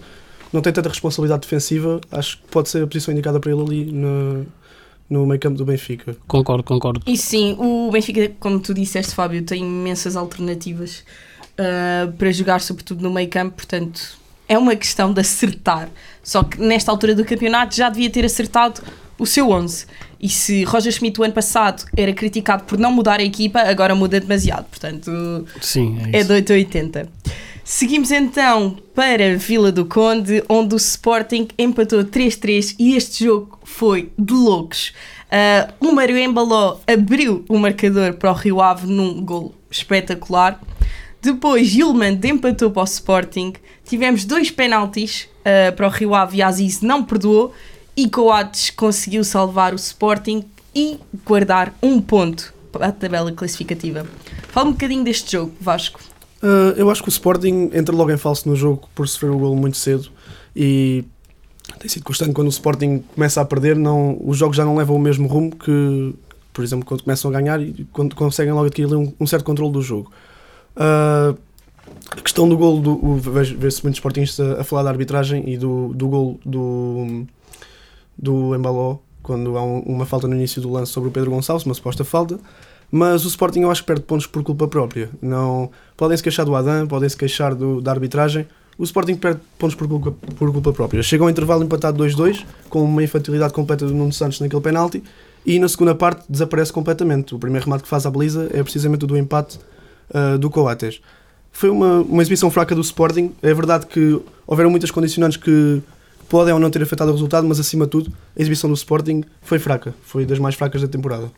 Não 0.51 0.61
tem 0.61 0.73
tanta 0.73 0.89
responsabilidade 0.89 1.41
defensiva, 1.41 2.01
acho 2.11 2.37
que 2.37 2.43
pode 2.49 2.69
ser 2.69 2.83
a 2.83 2.87
posição 2.87 3.13
indicada 3.13 3.39
para 3.39 3.51
ele 3.51 3.61
ali 3.61 3.85
no, 3.85 4.45
no 5.09 5.25
meio 5.25 5.39
campo 5.39 5.57
do 5.57 5.65
Benfica. 5.65 6.15
Concordo, 6.27 6.63
concordo. 6.63 7.01
E 7.07 7.17
sim, 7.17 7.55
o 7.57 7.89
Benfica, 7.91 8.31
como 8.39 8.59
tu 8.59 8.73
disseste, 8.73 9.15
Fábio, 9.15 9.43
tem 9.43 9.61
imensas 9.61 10.15
alternativas 10.15 11.03
ah, 11.57 12.11
para 12.17 12.31
jogar, 12.31 12.59
sobretudo 12.61 13.01
no 13.01 13.11
meio 13.11 13.29
campo, 13.29 13.55
portanto 13.55 14.19
é 14.47 14.57
uma 14.57 14.75
questão 14.75 15.13
de 15.13 15.21
acertar. 15.21 15.89
Só 16.23 16.43
que 16.43 16.59
nesta 16.59 16.91
altura 16.91 17.15
do 17.15 17.23
campeonato 17.23 17.73
já 17.75 17.89
devia 17.89 18.09
ter 18.09 18.25
acertado 18.25 18.81
o 19.17 19.25
seu 19.25 19.49
11. 19.49 19.85
E 20.19 20.27
se 20.27 20.63
Roger 20.65 20.91
Schmidt 20.91 21.21
o 21.21 21.23
ano 21.23 21.33
passado 21.33 21.85
era 21.95 22.11
criticado 22.11 22.63
por 22.65 22.77
não 22.77 22.91
mudar 22.91 23.19
a 23.19 23.23
equipa, 23.23 23.59
agora 23.61 23.95
muda 23.95 24.19
demasiado. 24.19 24.65
Portanto, 24.65 25.45
Sim, 25.61 25.97
é 26.11 26.17
é 26.17 26.19
isso. 26.19 26.27
de 26.27 26.33
8 26.33 26.51
a 26.51 26.55
80. 26.55 27.09
Seguimos 27.63 28.11
então 28.11 28.75
para 28.95 29.37
Vila 29.37 29.71
do 29.71 29.85
Conde, 29.85 30.43
onde 30.49 30.73
o 30.73 30.77
Sporting 30.77 31.47
empatou 31.57 32.03
3-3 32.03 32.75
e 32.79 32.95
este 32.95 33.25
jogo 33.25 33.59
foi 33.63 34.11
de 34.17 34.33
loucos. 34.33 34.93
Uh, 35.31 35.87
o 35.87 35.93
Mário 35.93 36.17
Embaló 36.17 36.79
abriu 36.87 37.45
o 37.47 37.57
marcador 37.57 38.13
para 38.13 38.31
o 38.31 38.33
Rio 38.33 38.61
Ave 38.61 38.87
num 38.87 39.23
gol 39.23 39.53
espetacular. 39.69 40.59
Depois 41.21 41.67
Gilman 41.67 42.19
empatou 42.23 42.71
para 42.71 42.81
o 42.81 42.85
Sporting. 42.85 43.53
Tivemos 43.85 44.25
dois 44.25 44.49
penaltis 44.49 45.29
uh, 45.41 45.73
para 45.75 45.87
o 45.87 45.89
Rio 45.89 46.15
Ave 46.15 46.37
e 46.37 46.41
Aziz 46.41 46.81
não 46.81 47.03
perdoou. 47.03 47.53
E 47.95 48.09
Coates 48.09 48.71
conseguiu 48.71 49.23
salvar 49.23 49.71
o 49.73 49.75
Sporting 49.75 50.43
e 50.73 50.99
guardar 51.25 51.73
um 51.81 52.01
ponto 52.01 52.53
para 52.71 52.87
a 52.87 52.91
tabela 52.91 53.31
classificativa. 53.31 54.07
Fala 54.47 54.69
um 54.69 54.71
bocadinho 54.71 55.03
deste 55.03 55.33
jogo, 55.33 55.53
Vasco. 55.61 56.10
Uh, 56.41 56.73
eu 56.75 56.89
acho 56.89 57.03
que 57.03 57.09
o 57.09 57.11
Sporting 57.11 57.69
entra 57.73 57.95
logo 57.95 58.11
em 58.11 58.17
falso 58.17 58.49
no 58.49 58.55
jogo 58.55 58.89
por 58.95 59.07
sofrer 59.07 59.29
o 59.29 59.37
golo 59.37 59.55
muito 59.55 59.77
cedo 59.77 60.09
e 60.55 61.03
tem 61.79 61.87
sido 61.87 62.03
constante 62.03 62.33
quando 62.33 62.47
o 62.47 62.51
Sporting 62.51 63.03
começa 63.13 63.39
a 63.41 63.45
perder, 63.45 63.75
não, 63.75 64.17
os 64.25 64.37
jogos 64.37 64.57
já 64.57 64.65
não 64.65 64.75
levam 64.75 64.95
o 64.95 64.99
mesmo 64.99 65.27
rumo 65.27 65.55
que, 65.55 66.15
por 66.51 66.63
exemplo, 66.63 66.85
quando 66.85 67.03
começam 67.03 67.29
a 67.29 67.33
ganhar 67.33 67.61
e 67.61 67.85
quando 67.93 68.15
conseguem 68.15 68.51
logo 68.53 68.65
adquirir 68.65 68.93
um, 68.95 69.13
um 69.19 69.27
certo 69.27 69.45
controle 69.45 69.71
do 69.71 69.81
jogo. 69.81 70.11
Uh, 70.75 71.37
a 72.09 72.21
questão 72.21 72.49
do 72.49 72.57
golo, 72.57 72.81
do, 72.81 73.15
vê-se 73.17 73.83
muitos 73.83 73.97
sportingistas 73.97 74.57
a, 74.57 74.61
a 74.61 74.63
falar 74.63 74.83
da 74.83 74.89
arbitragem 74.89 75.47
e 75.47 75.57
do, 75.57 75.93
do 75.93 76.07
golo 76.07 76.39
do, 76.43 77.25
do 78.17 78.55
Embaló, 78.55 78.97
quando 79.21 79.55
há 79.57 79.63
um- 79.63 79.79
uma 79.81 80.05
falta 80.05 80.27
no 80.27 80.35
início 80.35 80.61
do 80.61 80.71
lance 80.71 80.91
sobre 80.91 81.09
o 81.09 81.11
Pedro 81.11 81.29
Gonçalves, 81.31 81.65
uma 81.65 81.75
suposta 81.75 82.03
falta. 82.03 82.39
Mas 82.91 83.23
o 83.23 83.27
Sporting 83.29 83.61
eu 83.61 83.71
acho 83.71 83.81
que 83.81 83.87
perde 83.87 84.03
pontos 84.03 84.27
por 84.27 84.43
culpa 84.43 84.67
própria. 84.67 85.09
Não, 85.21 85.71
podem 85.95 86.17
se 86.17 86.21
queixar 86.23 86.45
do 86.45 86.55
Adam, 86.55 86.85
podem 86.87 87.07
se 87.07 87.15
queixar 87.15 87.55
do- 87.55 87.79
da 87.81 87.91
arbitragem. 87.91 88.45
O 88.77 88.83
Sporting 88.83 89.15
perde 89.15 89.39
pontos 89.57 89.75
por 89.75 89.87
culpa, 89.87 90.11
por 90.11 90.51
culpa 90.51 90.73
própria. 90.73 91.01
Chega 91.03 91.23
ao 91.23 91.29
intervalo 91.29 91.63
empatado 91.63 91.97
2-2, 92.03 92.45
com 92.69 92.83
uma 92.83 93.01
infantilidade 93.03 93.53
completa 93.53 93.85
do 93.85 93.93
Nuno 93.93 94.11
Santos 94.11 94.39
naquele 94.39 94.61
penalti, 94.61 95.03
e 95.45 95.57
na 95.59 95.69
segunda 95.69 95.95
parte 95.95 96.23
desaparece 96.27 96.73
completamente. 96.73 97.33
O 97.33 97.39
primeiro 97.39 97.65
remate 97.65 97.83
que 97.83 97.89
faz 97.89 98.05
à 98.05 98.11
baliza 98.11 98.49
é 98.53 98.61
precisamente 98.61 99.05
o 99.05 99.07
do 99.07 99.17
empate 99.17 99.59
ah, 100.13 100.37
do 100.37 100.49
Coates. 100.49 100.99
Foi 101.51 101.69
uma, 101.69 102.01
uma 102.01 102.21
exibição 102.21 102.49
fraca 102.51 102.73
do 102.75 102.81
Sporting. 102.81 103.31
É 103.41 103.53
verdade 103.53 103.85
que 103.85 104.19
houveram 104.47 104.69
muitas 104.69 104.89
condicionantes 104.91 105.37
que 105.37 105.81
podem 106.29 106.53
ou 106.53 106.59
não 106.59 106.69
ter 106.71 106.81
afetado 106.81 107.11
o 107.11 107.13
resultado, 107.13 107.45
mas 107.47 107.59
acima 107.59 107.85
de 107.85 107.91
tudo, 107.91 108.11
a 108.37 108.41
exibição 108.41 108.69
do 108.69 108.73
Sporting 108.75 109.23
foi 109.41 109.59
fraca. 109.59 109.93
Foi 110.03 110.25
das 110.25 110.39
mais 110.39 110.55
fracas 110.55 110.81
da 110.81 110.87
temporada. 110.87 111.29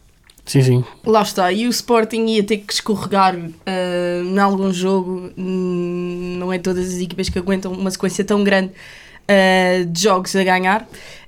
Sim, 0.46 0.62
sim. 0.62 0.84
Lá 1.06 1.22
está, 1.22 1.52
e 1.52 1.68
o 1.68 1.70
Sporting 1.70 2.26
ia 2.26 2.44
ter 2.44 2.58
que 2.58 2.74
escorregar 2.74 3.38
ah, 3.66 4.22
em 4.24 4.38
algum 4.40 4.74
jogo, 4.74 5.32
Hum, 5.38 6.36
não 6.38 6.52
é 6.52 6.58
todas 6.60 6.88
as 6.94 7.00
equipas 7.00 7.30
que 7.30 7.40
aguentam 7.40 7.72
uma 7.72 7.90
sequência 7.90 8.24
tão 8.24 8.44
grande 8.44 8.72
ah, 9.28 9.84
de 9.88 10.02
jogos 10.02 10.36
a 10.36 10.44
ganhar. 10.44 10.88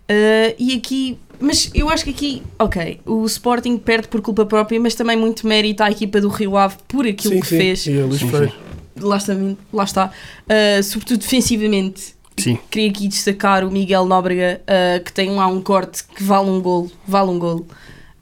Ah, 0.09 0.53
e 0.59 0.75
aqui, 0.75 1.17
mas 1.39 1.71
eu 1.73 1.89
acho 1.89 2.03
que 2.03 2.09
aqui, 2.09 2.43
ok, 2.59 2.99
o 3.05 3.25
Sporting 3.25 3.77
perde 3.77 4.07
por 4.09 4.21
culpa 4.21 4.45
própria, 4.45 4.79
mas 4.79 4.95
também 4.95 5.15
muito 5.15 5.47
mérito 5.47 5.81
à 5.81 5.89
equipa 5.89 6.19
do 6.19 6.27
Rio 6.27 6.57
Ave 6.57 6.75
por 6.87 7.07
aquilo 7.07 7.39
que 7.39 7.47
fez. 7.47 7.87
E 7.87 7.99
a 7.99 8.05
Luís 8.05 8.19
Sim, 8.19 8.29
Freire. 8.29 8.53
Lá 8.99 9.17
está, 9.17 9.33
lá 9.73 9.83
está. 9.83 10.11
Ah, 10.49 10.83
sobretudo 10.83 11.19
defensivamente. 11.19 12.15
Sim. 12.37 12.59
Queria 12.69 12.89
aqui 12.89 13.07
destacar 13.07 13.63
o 13.63 13.71
Miguel 13.71 14.05
Nóbrega, 14.05 14.61
que 15.05 15.13
tem 15.13 15.29
lá 15.29 15.47
um 15.47 15.61
corte 15.61 16.03
que 16.03 16.21
vale 16.21 16.49
um 16.49 16.59
golo, 16.59 16.91
vale 17.07 17.29
um 17.29 17.39
golo. 17.39 17.65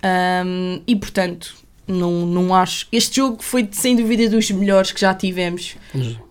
Um, 0.03 0.81
e 0.85 0.95
portanto, 0.95 1.55
não, 1.87 2.25
não 2.25 2.53
acho. 2.53 2.87
Este 2.91 3.17
jogo 3.17 3.41
foi 3.41 3.67
sem 3.71 3.95
dúvida 3.95 4.29
dos 4.29 4.49
melhores 4.51 4.91
que 4.91 4.99
já 4.99 5.13
tivemos 5.13 5.75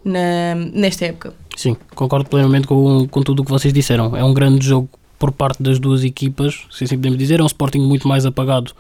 na, 0.05 0.55
nesta 0.55 1.07
época. 1.07 1.35
Sim, 1.57 1.76
concordo 1.95 2.29
plenamente 2.29 2.67
com, 2.67 3.07
com 3.09 3.23
tudo 3.23 3.43
o 3.43 3.45
que 3.45 3.50
vocês 3.50 3.73
disseram. 3.73 4.17
É 4.17 4.25
um 4.25 4.33
grande 4.33 4.67
jogo 4.67 4.88
por 5.19 5.31
parte 5.31 5.62
das 5.62 5.79
duas 5.79 6.05
equipas, 6.05 6.62
se 6.71 6.85
assim 6.85 6.97
podemos 6.97 7.19
dizer. 7.19 7.41
É 7.41 7.43
um 7.43 7.47
Sporting 7.47 7.81
muito 7.81 8.09
mais 8.09 8.26
apagado 8.26 8.73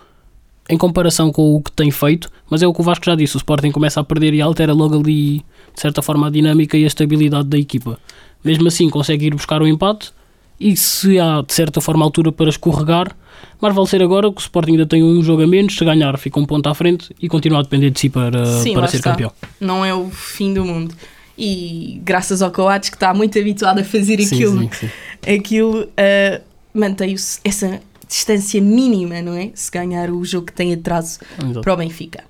em 0.68 0.78
comparação 0.78 1.30
com 1.32 1.56
o 1.56 1.62
que 1.62 1.72
tem 1.72 1.90
feito, 1.90 2.30
mas 2.48 2.62
é 2.62 2.66
o 2.66 2.72
que 2.72 2.80
o 2.80 2.84
Vasco 2.84 3.04
já 3.04 3.14
disse: 3.14 3.36
o 3.36 3.38
Sporting 3.38 3.70
começa 3.70 4.00
a 4.00 4.04
perder 4.04 4.32
e 4.34 4.40
altera 4.40 4.72
logo 4.72 4.98
ali, 4.98 5.44
de 5.74 5.80
certa 5.80 6.02
forma, 6.02 6.26
a 6.26 6.30
dinâmica 6.30 6.76
e 6.76 6.84
a 6.84 6.86
estabilidade 6.86 7.48
da 7.48 7.58
equipa. 7.58 7.98
Mesmo 8.44 8.66
assim, 8.68 8.88
consegue 8.88 9.26
ir 9.26 9.34
buscar 9.34 9.62
o 9.62 9.66
empate 9.66 10.12
e 10.58 10.76
se 10.76 11.18
há, 11.18 11.42
de 11.42 11.52
certa 11.52 11.80
forma, 11.80 12.04
altura 12.04 12.30
para 12.30 12.48
escorregar, 12.48 13.14
mas 13.60 13.74
vale 13.74 13.88
ser 13.88 14.02
agora 14.02 14.30
que 14.30 14.38
o 14.38 14.40
Sporting 14.40 14.72
ainda 14.72 14.86
tem 14.86 15.02
um 15.02 15.22
jogo 15.22 15.42
a 15.42 15.46
menos. 15.46 15.76
Se 15.76 15.84
ganhar, 15.84 16.16
fica 16.18 16.38
um 16.38 16.44
ponto 16.44 16.68
à 16.68 16.74
frente 16.74 17.14
e 17.20 17.28
continua 17.28 17.60
a 17.60 17.62
depender 17.62 17.90
de 17.90 18.00
si 18.00 18.08
para, 18.08 18.44
Sim, 18.60 18.74
para 18.74 18.88
ser 18.88 18.98
está. 18.98 19.10
campeão. 19.10 19.32
Não 19.60 19.84
é 19.84 19.94
o 19.94 20.10
fim 20.10 20.52
do 20.52 20.64
mundo. 20.64 20.94
E 21.36 22.00
graças 22.04 22.42
ao 22.42 22.50
Coates, 22.50 22.90
que 22.90 22.96
está 22.96 23.14
muito 23.14 23.38
habituado 23.38 23.78
a 23.78 23.84
fazer 23.84 24.20
Sim, 24.20 24.34
aquilo, 24.34 24.58
sim, 24.60 24.70
sim. 24.72 25.34
aquilo 25.34 25.80
uh, 25.82 26.42
mantém-se 26.74 27.40
essa 27.44 27.80
distância 28.08 28.60
mínima, 28.60 29.22
não 29.22 29.34
é? 29.34 29.50
Se 29.54 29.70
ganhar 29.70 30.10
o 30.10 30.24
jogo 30.24 30.46
que 30.46 30.52
tem 30.52 30.72
atraso 30.74 31.18
Exato. 31.42 31.60
para 31.62 31.72
o 31.72 31.76
Benfica. 31.76 32.24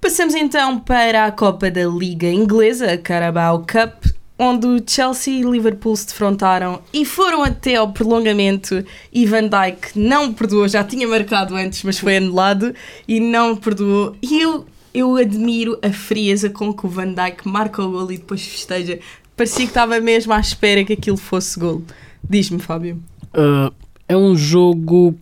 Passamos 0.00 0.34
então 0.34 0.78
para 0.78 1.26
a 1.26 1.32
Copa 1.32 1.70
da 1.70 1.84
Liga 1.86 2.28
Inglesa, 2.28 2.92
a 2.92 2.98
Carabao 2.98 3.60
Cup, 3.60 4.13
onde 4.38 4.66
o 4.66 4.82
Chelsea 4.84 5.40
e 5.40 5.42
Liverpool 5.42 5.96
se 5.96 6.06
defrontaram 6.06 6.80
e 6.92 7.04
foram 7.04 7.42
até 7.42 7.76
ao 7.76 7.92
prolongamento 7.92 8.84
e 9.12 9.26
Van 9.26 9.48
Dijk 9.48 9.96
não 9.96 10.32
perdoou, 10.32 10.66
já 10.66 10.82
tinha 10.82 11.06
marcado 11.06 11.54
antes, 11.54 11.82
mas 11.84 11.98
foi 11.98 12.16
anulado 12.16 12.74
e 13.06 13.20
não 13.20 13.56
perdoou. 13.56 14.16
E 14.22 14.40
eu 14.40 14.66
eu 14.94 15.16
admiro 15.16 15.76
a 15.82 15.92
frieza 15.92 16.48
com 16.48 16.72
que 16.72 16.86
o 16.86 16.88
Van 16.88 17.12
Dijk 17.12 17.48
marca 17.48 17.82
o 17.82 17.90
gol 17.90 18.12
e 18.12 18.16
depois 18.16 18.46
festeja. 18.46 19.00
Parecia 19.36 19.64
que 19.64 19.70
estava 19.70 19.98
mesmo 20.00 20.32
à 20.32 20.38
espera 20.38 20.84
que 20.84 20.92
aquilo 20.92 21.16
fosse 21.16 21.58
gol. 21.58 21.82
Diz-me, 22.30 22.60
Fábio. 22.60 23.02
Uh, 23.34 23.74
é 24.08 24.16
um 24.16 24.36
jogo 24.36 25.16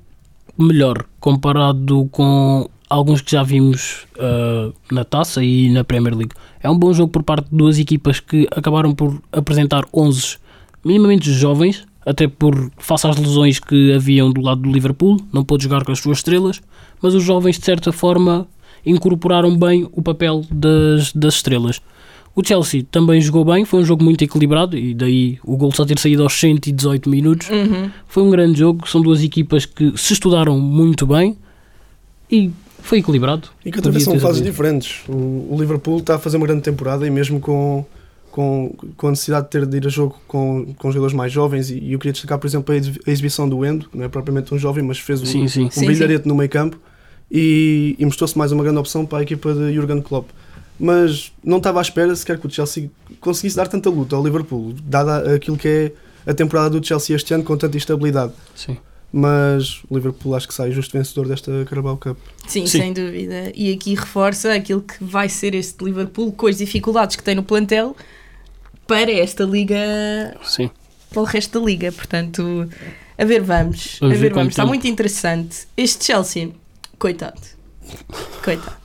melhor 0.59 1.07
comparado 1.19 2.07
com 2.12 2.69
alguns 2.92 3.22
que 3.22 3.30
já 3.30 3.42
vimos 3.42 4.06
uh, 4.16 4.72
na 4.90 5.04
taça 5.04 5.42
e 5.42 5.70
na 5.70 5.82
Premier 5.82 6.14
League. 6.14 6.34
É 6.62 6.68
um 6.68 6.78
bom 6.78 6.92
jogo 6.92 7.11
por 7.11 7.22
parte 7.22 7.49
de 7.49 7.56
duas 7.56 7.78
equipas 7.78 8.20
que 8.20 8.46
acabaram 8.50 8.94
por 8.94 9.20
apresentar 9.32 9.84
11 9.92 10.37
minimamente 10.84 11.32
jovens, 11.32 11.84
até 12.04 12.28
por 12.28 12.70
face 12.76 13.06
às 13.06 13.16
lesões 13.16 13.58
que 13.58 13.92
haviam 13.94 14.30
do 14.30 14.40
lado 14.40 14.61
do 14.61 14.70
Liverpool, 14.70 15.16
não 15.32 15.44
pôde 15.44 15.64
jogar 15.64 15.84
com 15.84 15.92
as 15.92 16.00
suas 16.00 16.18
estrelas, 16.18 16.61
mas 17.00 17.14
os 17.14 17.22
jovens 17.22 17.58
de 17.58 17.64
certa 17.64 17.92
forma 17.92 18.46
incorporaram 18.84 19.56
bem 19.56 19.88
o 19.92 20.02
papel 20.02 20.44
das, 20.50 21.12
das 21.12 21.37
estrelas. 21.37 21.80
O 22.34 22.46
Chelsea 22.46 22.84
também 22.90 23.20
jogou 23.20 23.44
bem, 23.44 23.64
foi 23.64 23.80
um 23.80 23.84
jogo 23.84 24.02
muito 24.02 24.22
equilibrado 24.22 24.76
e 24.76 24.94
daí 24.94 25.38
o 25.44 25.56
gol 25.56 25.72
só 25.72 25.84
ter 25.84 25.99
saído 25.99 26.22
aos 26.22 26.32
118 26.34 27.08
minutos. 27.08 27.49
Uhum. 27.49 27.90
Foi 28.06 28.22
um 28.22 28.30
grande 28.30 28.58
jogo, 28.58 28.88
são 28.88 29.00
duas 29.00 29.22
equipas 29.22 29.64
que 29.64 29.96
se 29.96 30.14
estudaram 30.14 30.58
muito 30.58 31.06
bem 31.06 31.37
e 32.30 32.50
foi 32.82 32.98
equilibrado. 32.98 33.48
E 33.64 33.72
que 33.72 33.78
atravessam 33.78 34.18
fases 34.20 34.42
diferentes. 34.42 35.00
O, 35.08 35.56
Liverpool 35.58 35.98
está 35.98 36.16
a 36.16 36.18
fazer 36.18 36.36
uma 36.36 36.46
grande 36.46 36.62
temporada 36.62 37.06
e 37.06 37.10
mesmo 37.10 37.40
com, 37.40 37.84
com, 38.30 38.74
com 38.96 39.06
a 39.06 39.10
necessidade 39.10 39.44
de 39.46 39.50
ter 39.50 39.66
de 39.66 39.76
ir 39.76 39.86
a 39.86 39.90
jogo 39.90 40.20
com, 40.28 40.66
com 40.76 40.90
jogadores 40.90 41.14
mais 41.14 41.32
jovens, 41.32 41.70
e, 41.70 41.92
eu 41.92 41.98
queria 41.98 42.12
destacar, 42.12 42.38
por 42.38 42.46
exemplo, 42.46 42.72
a 42.74 42.76
ex- 42.76 42.98
a 43.06 43.10
exibição 43.10 43.48
do 43.48 43.64
Endo, 43.64 43.88
que 43.88 43.96
não 43.96 44.04
é 44.04 44.08
propriamente 44.08 44.52
um 44.54 44.58
jovem, 44.58 44.82
mas 44.84 44.98
fez 44.98 45.22
um, 45.22 45.26
Sim, 45.26 45.48
sim. 45.48 45.64
um 45.66 45.70
Sim, 45.70 45.86
brilharete 45.86 46.26
no 46.28 46.34
meio 46.34 46.50
campo 46.50 46.78
e, 47.30 47.96
e 47.98 48.04
mostrou-se 48.04 48.36
mais 48.36 48.52
uma 48.52 48.62
grande 48.62 48.78
opção 48.78 49.06
para 49.06 49.18
a 49.18 49.22
equipa 49.22 49.54
de 49.54 49.72
Jurgen 49.74 50.02
Klopp. 50.02 50.28
Mas 50.80 51.30
não 51.44 51.58
estava 51.58 51.78
à 51.78 51.82
espera 51.82 52.14
sequer 52.16 52.38
que 52.38 52.46
o 52.46 52.50
Chelsea 52.50 52.90
conseguisse 53.20 53.56
dar 53.56 53.68
tanta 53.68 53.88
luta 53.88 54.16
ao 54.16 54.24
Liverpool, 54.24 54.74
dada 54.84 55.34
aquilo 55.34 55.56
que 55.56 55.68
é 55.68 55.92
a 56.26 56.34
temporada 56.34 56.70
do 56.70 56.84
Chelsea 56.84 57.14
este 57.14 57.32
ano 57.34 57.44
com 57.44 57.56
tanta 57.56 57.76
instabilidade. 57.76 58.32
sim. 58.54 58.76
Mas 59.12 59.83
o 59.90 59.95
Liverpool 59.95 60.35
acho 60.35 60.49
que 60.49 60.54
sai 60.54 60.73
justo 60.73 60.97
vencedor 60.97 61.28
desta 61.28 61.66
Carabao 61.69 61.99
Cup. 61.99 62.16
Sim, 62.47 62.66
Sim. 62.66 62.78
sem 62.78 62.92
dúvida. 62.95 63.52
E 63.54 63.71
aqui 63.73 63.95
reforça 63.95 64.54
aquilo 64.54 64.81
que 64.81 65.04
vai 65.04 65.28
ser 65.28 65.54
este 65.54 65.85
Liverpool 65.85 66.33
com 66.33 66.47
as 66.47 66.57
dificuldades 66.57 67.14
que 67.14 67.23
tem 67.23 67.35
no 67.35 67.42
plantel 67.42 67.95
para 68.87 69.12
esta 69.12 69.45
liga, 69.45 69.76
sim. 70.42 70.71
para 71.11 71.21
o 71.21 71.25
resto 71.25 71.61
da 71.61 71.66
liga. 71.66 71.92
Portanto, 71.92 72.69
a 73.19 73.25
ver, 73.25 73.42
vamos. 73.42 73.99
A 74.00 74.09
ver 74.09 74.16
ver, 74.16 74.33
vamos. 74.33 74.52
Está 74.52 74.64
muito 74.64 74.87
interessante. 74.87 75.66
Este 75.76 76.07
Chelsea, 76.07 76.50
coitado. 76.99 77.40
Coitado. 78.42 78.76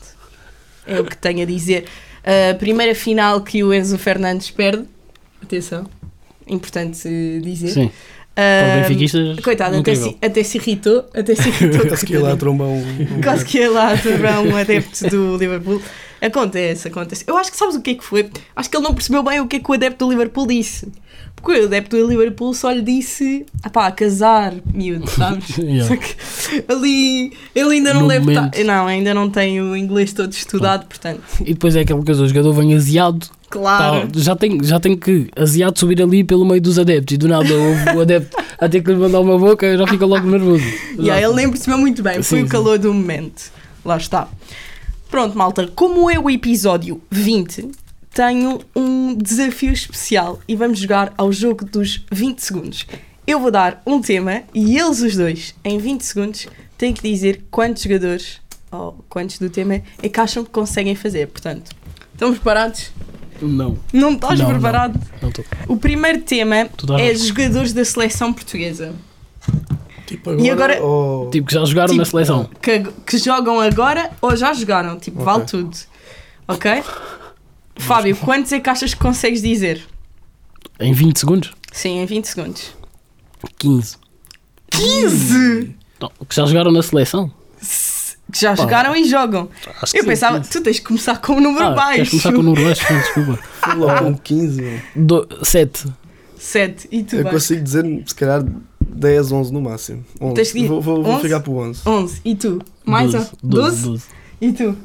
É 0.86 1.00
o 1.00 1.06
que 1.06 1.18
tenho 1.18 1.42
a 1.42 1.46
dizer. 1.46 1.86
A 2.52 2.54
primeira 2.56 2.94
final 2.94 3.42
que 3.42 3.64
o 3.64 3.74
Enzo 3.74 3.98
Fernandes 3.98 4.52
perde. 4.52 4.86
Atenção. 5.42 5.88
Importante 6.46 7.08
dizer. 7.42 7.70
sim. 7.70 7.92
Benfiquistas, 8.82 9.40
Coitado, 9.40 9.78
até 9.78 9.96
se, 9.96 10.18
até 10.22 10.44
se 10.44 10.58
irritou. 10.60 11.10
Até 11.14 11.34
se 11.36 11.50
irritou. 11.50 11.88
Quase 11.88 12.06
que 12.06 12.14
ia 12.14 12.22
lá 12.22 12.34
um. 12.34 12.78
um- 12.78 13.22
Quase 13.24 13.46
que 13.46 13.58
ia 13.58 13.72
lá 13.72 13.94
aturar 13.94 14.42
um 14.42 14.56
adepto 14.56 15.10
do 15.10 15.38
Liverpool. 15.38 15.82
Acontece, 16.22 16.88
acontece. 16.88 17.24
Eu 17.28 17.38
acho 17.38 17.52
que 17.52 17.58
sabes 17.58 17.76
o 17.76 17.82
que 17.82 17.92
é 17.92 17.94
que 17.96 18.04
foi? 18.04 18.30
Acho 18.56 18.70
que 18.70 18.78
ele 18.78 18.84
não 18.84 18.94
percebeu 18.94 19.24
bem 19.24 19.40
o 19.40 19.48
que 19.48 19.58
é 19.58 19.60
que 19.60 19.70
o 19.70 19.74
adepto 19.74 20.06
do 20.06 20.12
Liverpool 20.12 20.48
disse. 20.48 20.88
Porque 21.36 21.60
o 21.62 21.66
adepto 21.66 21.96
do 21.96 22.08
Liverpool 22.08 22.52
só 22.56 22.72
lhe 22.72 22.82
disse 22.82 23.46
ah 23.62 23.70
pá, 23.70 23.92
casar, 23.92 24.54
miúdo, 24.74 25.08
sabes? 25.10 25.46
Yeah. 25.58 25.88
Só 25.88 25.96
que 25.96 26.16
ali 26.68 27.32
ele 27.54 27.76
ainda 27.76 27.94
não 27.94 28.02
No 28.02 28.08
deve 28.08 28.26
momento. 28.26 28.56
estar. 28.58 28.64
Não, 28.64 28.88
ainda 28.88 29.14
não 29.14 29.30
tem 29.30 29.62
o 29.62 29.76
inglês 29.76 30.14
todo 30.14 30.32
estudado, 30.32 30.86
portanto. 30.88 31.22
E 31.42 31.54
depois 31.54 31.76
é 31.76 31.82
aquela 31.82 32.04
coisa, 32.04 32.24
o 32.24 32.28
jogador 32.28 32.54
vem 32.54 32.74
aziado, 32.74 33.28
Claro. 33.50 34.08
tá, 34.08 34.20
já, 34.20 34.36
tem, 34.36 34.64
já 34.64 34.80
tem 34.80 34.98
que 34.98 35.30
aziado 35.36 35.78
subir 35.80 36.02
ali 36.02 36.24
pelo 36.24 36.44
meio 36.44 36.60
dos 36.62 36.78
adeptos 36.80 37.14
e 37.14 37.18
do 37.18 37.28
nada 37.28 37.54
houve 37.54 37.98
o 37.98 38.02
adepto 38.02 38.36
a 38.60 38.68
ter 38.68 38.82
que 38.82 38.90
lhe 38.92 38.98
mandar 38.98 39.20
uma 39.20 39.38
boca, 39.38 39.78
já 39.78 39.86
fica 39.88 40.06
logo 40.06 40.28
nervoso. 40.28 40.64
E 40.98 41.06
Já. 41.06 41.14
aí 41.14 41.24
ele 41.24 41.34
nem 41.36 41.50
percebeu 41.50 41.78
muito 41.78 42.02
bem, 42.02 42.16
foi 42.24 42.40
Sim, 42.40 42.46
o 42.46 42.48
calor 42.48 42.80
do 42.80 42.92
momento. 42.92 43.52
Lá 43.86 43.98
está. 43.98 44.28
Pronto, 45.10 45.38
malta, 45.38 45.68
como 45.74 46.10
é 46.10 46.20
o 46.20 46.30
episódio 46.30 47.02
20, 47.10 47.70
tenho 48.14 48.60
um 48.76 49.16
desafio 49.16 49.72
especial 49.72 50.40
e 50.48 50.56
vamos 50.56 50.80
jogar 50.80 51.14
ao 51.18 51.32
jogo 51.32 51.66
dos 51.66 52.04
20 52.12 52.40
segundos. 52.40 52.86
Eu 53.26 53.40
vou 53.40 53.50
dar 53.52 53.82
um 53.86 54.02
tema 54.02 54.44
e 54.54 54.78
eles, 54.78 55.02
os 55.02 55.16
dois, 55.16 55.56
em 55.64 55.78
20 55.78 56.02
segundos, 56.02 56.48
têm 56.78 56.94
que 56.94 57.02
dizer 57.10 57.44
quantos 57.50 57.84
jogadores 57.84 58.40
ou 58.72 59.04
quantos 59.10 59.40
do 59.40 59.50
tema 59.50 59.82
é 60.02 60.10
que 60.10 60.20
acham 60.20 60.44
que 60.44 60.50
conseguem 60.50 60.96
fazer. 60.96 61.28
Portanto, 61.28 61.72
estamos 62.14 62.36
preparados? 62.38 62.92
Não, 63.42 63.78
Não 63.94 64.14
estás 64.14 64.40
Não, 64.40 64.50
preparado? 64.50 65.00
não 65.22 65.30
estou. 65.30 65.46
O 65.68 65.78
primeiro 65.78 66.22
tema 66.22 66.56
é 67.00 67.16
jogadores 67.16 67.72
da 67.72 67.86
seleção 67.86 68.34
portuguesa. 68.34 68.94
Tipo 70.08 70.30
agora, 70.32 70.46
E 70.46 70.50
agora- 70.50 70.82
ou- 70.82 71.30
Tipo, 71.30 71.48
que 71.48 71.54
já 71.54 71.64
jogaram 71.66 71.94
na 71.94 72.04
Tipo, 72.04 72.12
seleção. 72.18 72.50
que, 72.62 72.80
que 73.06 73.18
jogam 73.20 73.60
agora 73.60 74.10
ou 74.22 74.36
já 74.36 74.54
jogaram. 74.54 74.98
Tipo, 74.98 75.22
Ok. 75.22 75.26
vale 75.26 75.46
tudo. 75.46 75.78
Ok? 76.48 76.84
Fábio, 77.76 78.16
quantos 78.24 78.52
é 78.54 78.60
que 78.60 78.70
achas 78.70 78.94
que 78.94 79.00
consegues 79.00 79.42
dizer? 79.42 79.84
Em 80.80 80.94
20 80.94 81.20
segundos? 81.20 81.52
Sim, 81.72 82.00
em 82.00 82.06
20 82.06 82.26
segundos. 82.26 82.74
15. 83.60 83.98
15! 84.72 85.76
Não, 86.00 86.12
que 86.28 86.36
já 86.36 86.46
jogaram 86.46 86.72
na 86.72 86.82
seleção? 86.82 87.32
Que 88.32 88.40
já 88.42 88.56
jogaram 88.56 88.96
e 88.96 89.06
jogam. 89.06 89.50
Acho 89.82 89.94
que 89.94 90.00
Eu 90.00 90.06
pensava, 90.06 90.38
15. 90.40 90.50
tu 90.52 90.62
tens 90.62 90.80
que 90.80 90.86
começar 90.86 91.20
com 91.22 91.34
o 91.34 91.42
número 91.42 91.66
Ah, 91.66 91.72
baixo. 91.72 92.12
começar 92.12 92.32
com 92.34 92.40
o 92.40 92.44
número 92.44 92.64
baixo? 92.66 92.86
Desculpa. 92.94 93.40
Fui 93.64 93.74
logo 93.76 94.04
com 94.04 94.18
15, 94.18 94.62
meu. 94.62 94.80
Do, 94.96 95.28
7. 95.44 95.86
7. 96.38 96.88
E 96.92 97.04
tu, 97.04 97.16
Eu 97.16 97.24
vais? 97.24 97.36
consigo 97.36 97.64
dizer, 97.64 98.04
se 98.06 98.14
calhar, 98.16 98.44
10, 98.98 99.32
11 99.32 99.54
no 99.54 99.62
máximo. 99.62 100.04
11. 100.20 100.34
Tens 100.36 100.52
que 100.52 100.60
ir 100.60 100.68
Vou, 100.68 100.82
vou, 100.82 101.04
vou 101.04 101.14
11? 101.14 101.22
ficar 101.24 101.40
para 101.40 101.52
o 101.52 101.58
11. 101.58 101.82
11. 101.86 102.22
E 102.26 102.36
tu? 102.36 102.62
Mais 102.86 103.12
12, 103.12 103.26
um? 103.44 103.48
12? 103.48 103.84
12. 103.84 104.04
E 104.42 104.52
tu? 104.54 104.78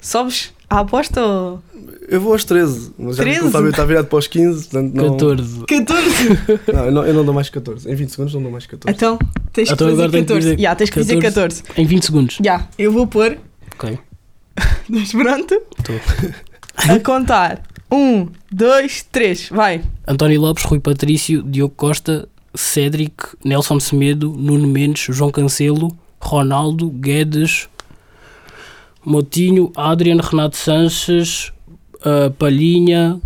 Sobes 0.00 0.52
a 0.70 0.80
aposta 0.80 1.24
ou. 1.24 1.62
Eu 2.08 2.20
vou 2.20 2.32
aos 2.32 2.44
13, 2.44 2.92
mas 2.98 3.16
já 3.16 3.24
vi 3.24 3.30
que 3.30 3.36
13? 3.36 3.48
o 3.48 3.50
Fábio 3.52 3.70
está 3.70 3.84
virado 3.84 4.06
para 4.06 4.18
os 4.18 4.26
15, 4.26 4.68
portanto 4.68 4.94
não. 4.94 5.10
14. 5.12 5.64
14? 5.66 6.08
Não, 6.72 6.84
eu 6.84 6.92
não, 6.92 7.06
eu 7.06 7.14
não 7.14 7.24
dou 7.24 7.34
mais 7.34 7.50
14. 7.50 7.90
Em 7.90 7.94
20 7.94 8.10
segundos 8.10 8.34
não 8.34 8.42
dou 8.42 8.50
mais 8.50 8.66
14. 8.66 8.94
então, 8.96 9.18
tens 9.52 9.68
que 9.68 9.74
Então 9.74 9.88
que 9.88 9.96
14. 10.10 10.40
dizer 10.40 10.58
Já, 10.60 10.74
tens 10.74 10.90
que 10.90 11.00
dizer 11.00 11.20
14. 11.20 11.62
Em 11.76 11.86
20 11.86 12.02
segundos. 12.06 12.38
Já, 12.42 12.66
eu 12.78 12.90
vou 12.92 13.06
pôr. 13.06 13.36
Ok. 13.74 13.98
Estás 14.90 15.12
pronto? 15.12 15.62
Estou. 15.78 16.00
A 16.76 17.00
contar. 17.00 17.62
Um, 17.90 18.28
dois, 18.50 19.02
três, 19.10 19.48
vai. 19.50 19.82
António 20.06 20.40
Lopes, 20.40 20.64
Rui 20.64 20.80
Patrício, 20.80 21.42
Diogo 21.42 21.74
Costa, 21.76 22.28
Cédric, 22.58 23.36
Nelson 23.44 23.78
Semedo, 23.78 24.34
Nuno 24.36 24.66
Mendes, 24.66 25.14
João 25.14 25.30
Cancelo, 25.30 25.96
Ronaldo, 26.20 26.90
Guedes, 26.90 27.68
Motinho, 29.04 29.72
Adriano, 29.76 30.22
Renato 30.22 30.56
Sanches, 30.56 31.52
ah, 32.04 32.32
Palhinha. 32.36 33.20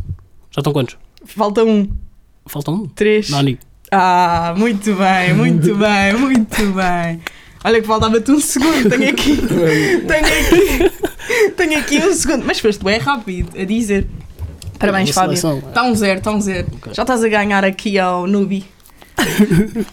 Já 0.51 0.61
estão 0.61 0.73
quantos? 0.73 0.99
Falta 1.25 1.65
um, 1.65 1.89
Faltam 2.47 2.75
um. 2.75 2.87
três. 2.89 3.31
Nani. 3.31 3.59
Ah, 3.91 4.55
muito 4.57 4.95
bem, 4.95 5.33
muito 5.35 5.75
bem, 5.77 6.15
muito 6.19 6.73
bem. 6.73 7.21
Olha 7.65 7.81
que 7.81 7.87
faltava-te 7.87 8.31
um 8.31 8.41
segundo, 8.41 8.91
tenho 8.91 9.11
aqui. 9.11 9.37
tenho 10.07 10.27
aqui. 10.27 11.53
tenho 11.57 11.79
aqui 11.79 11.99
um 12.01 12.13
segundo. 12.13 12.45
Mas 12.45 12.61
foste 12.61 12.85
bem 12.85 12.99
rápido 12.99 13.59
a 13.59 13.65
dizer. 13.65 14.07
Parabéns, 14.79 15.11
Fábio. 15.11 15.35
Está 15.35 15.85
um 15.85 15.95
zero, 15.95 16.19
está 16.19 16.31
um 16.33 16.41
zero. 16.41 16.67
Ok. 16.75 16.93
Já 16.93 17.03
estás 17.03 17.25
a 17.25 17.29
ganhar 17.29 17.65
aqui 17.65 17.99
ao 17.99 18.27
Nubi. 18.27 18.67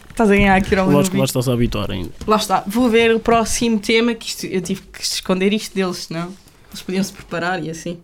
Estás 0.09 0.29
a 0.29 0.35
ganhar 0.35 0.55
aqui 0.55 0.75
ao 0.75 0.89
Lógico 0.89 1.15
que 1.15 1.19
lá 1.19 1.25
está-se 1.25 1.49
a 1.49 1.53
habituar 1.53 1.91
ainda. 1.91 2.11
Lá 2.25 2.37
está. 2.37 2.63
Vou 2.65 2.89
ver 2.89 3.13
o 3.13 3.19
próximo 3.19 3.79
tema, 3.79 4.13
que 4.13 4.27
isto, 4.27 4.45
eu 4.45 4.61
tive 4.61 4.81
que 4.81 5.03
esconder 5.03 5.53
isto 5.53 5.75
deles, 5.75 5.97
senão 6.07 6.33
eles 6.69 6.81
podiam 6.81 7.03
se 7.03 7.13
preparar 7.13 7.63
e 7.63 7.69
assim. 7.69 7.99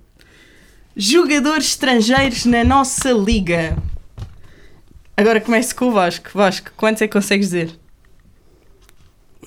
Jogadores 0.95 1.67
estrangeiros 1.67 2.45
na 2.45 2.63
nossa 2.63 3.11
liga. 3.11 3.77
Agora 5.17 5.39
começo 5.39 5.75
com 5.75 5.89
o 5.89 5.91
Vasco. 5.91 6.29
Vasco, 6.33 6.71
quantos 6.75 7.01
é 7.01 7.07
que 7.07 7.13
consegues 7.13 7.47
dizer? 7.47 7.79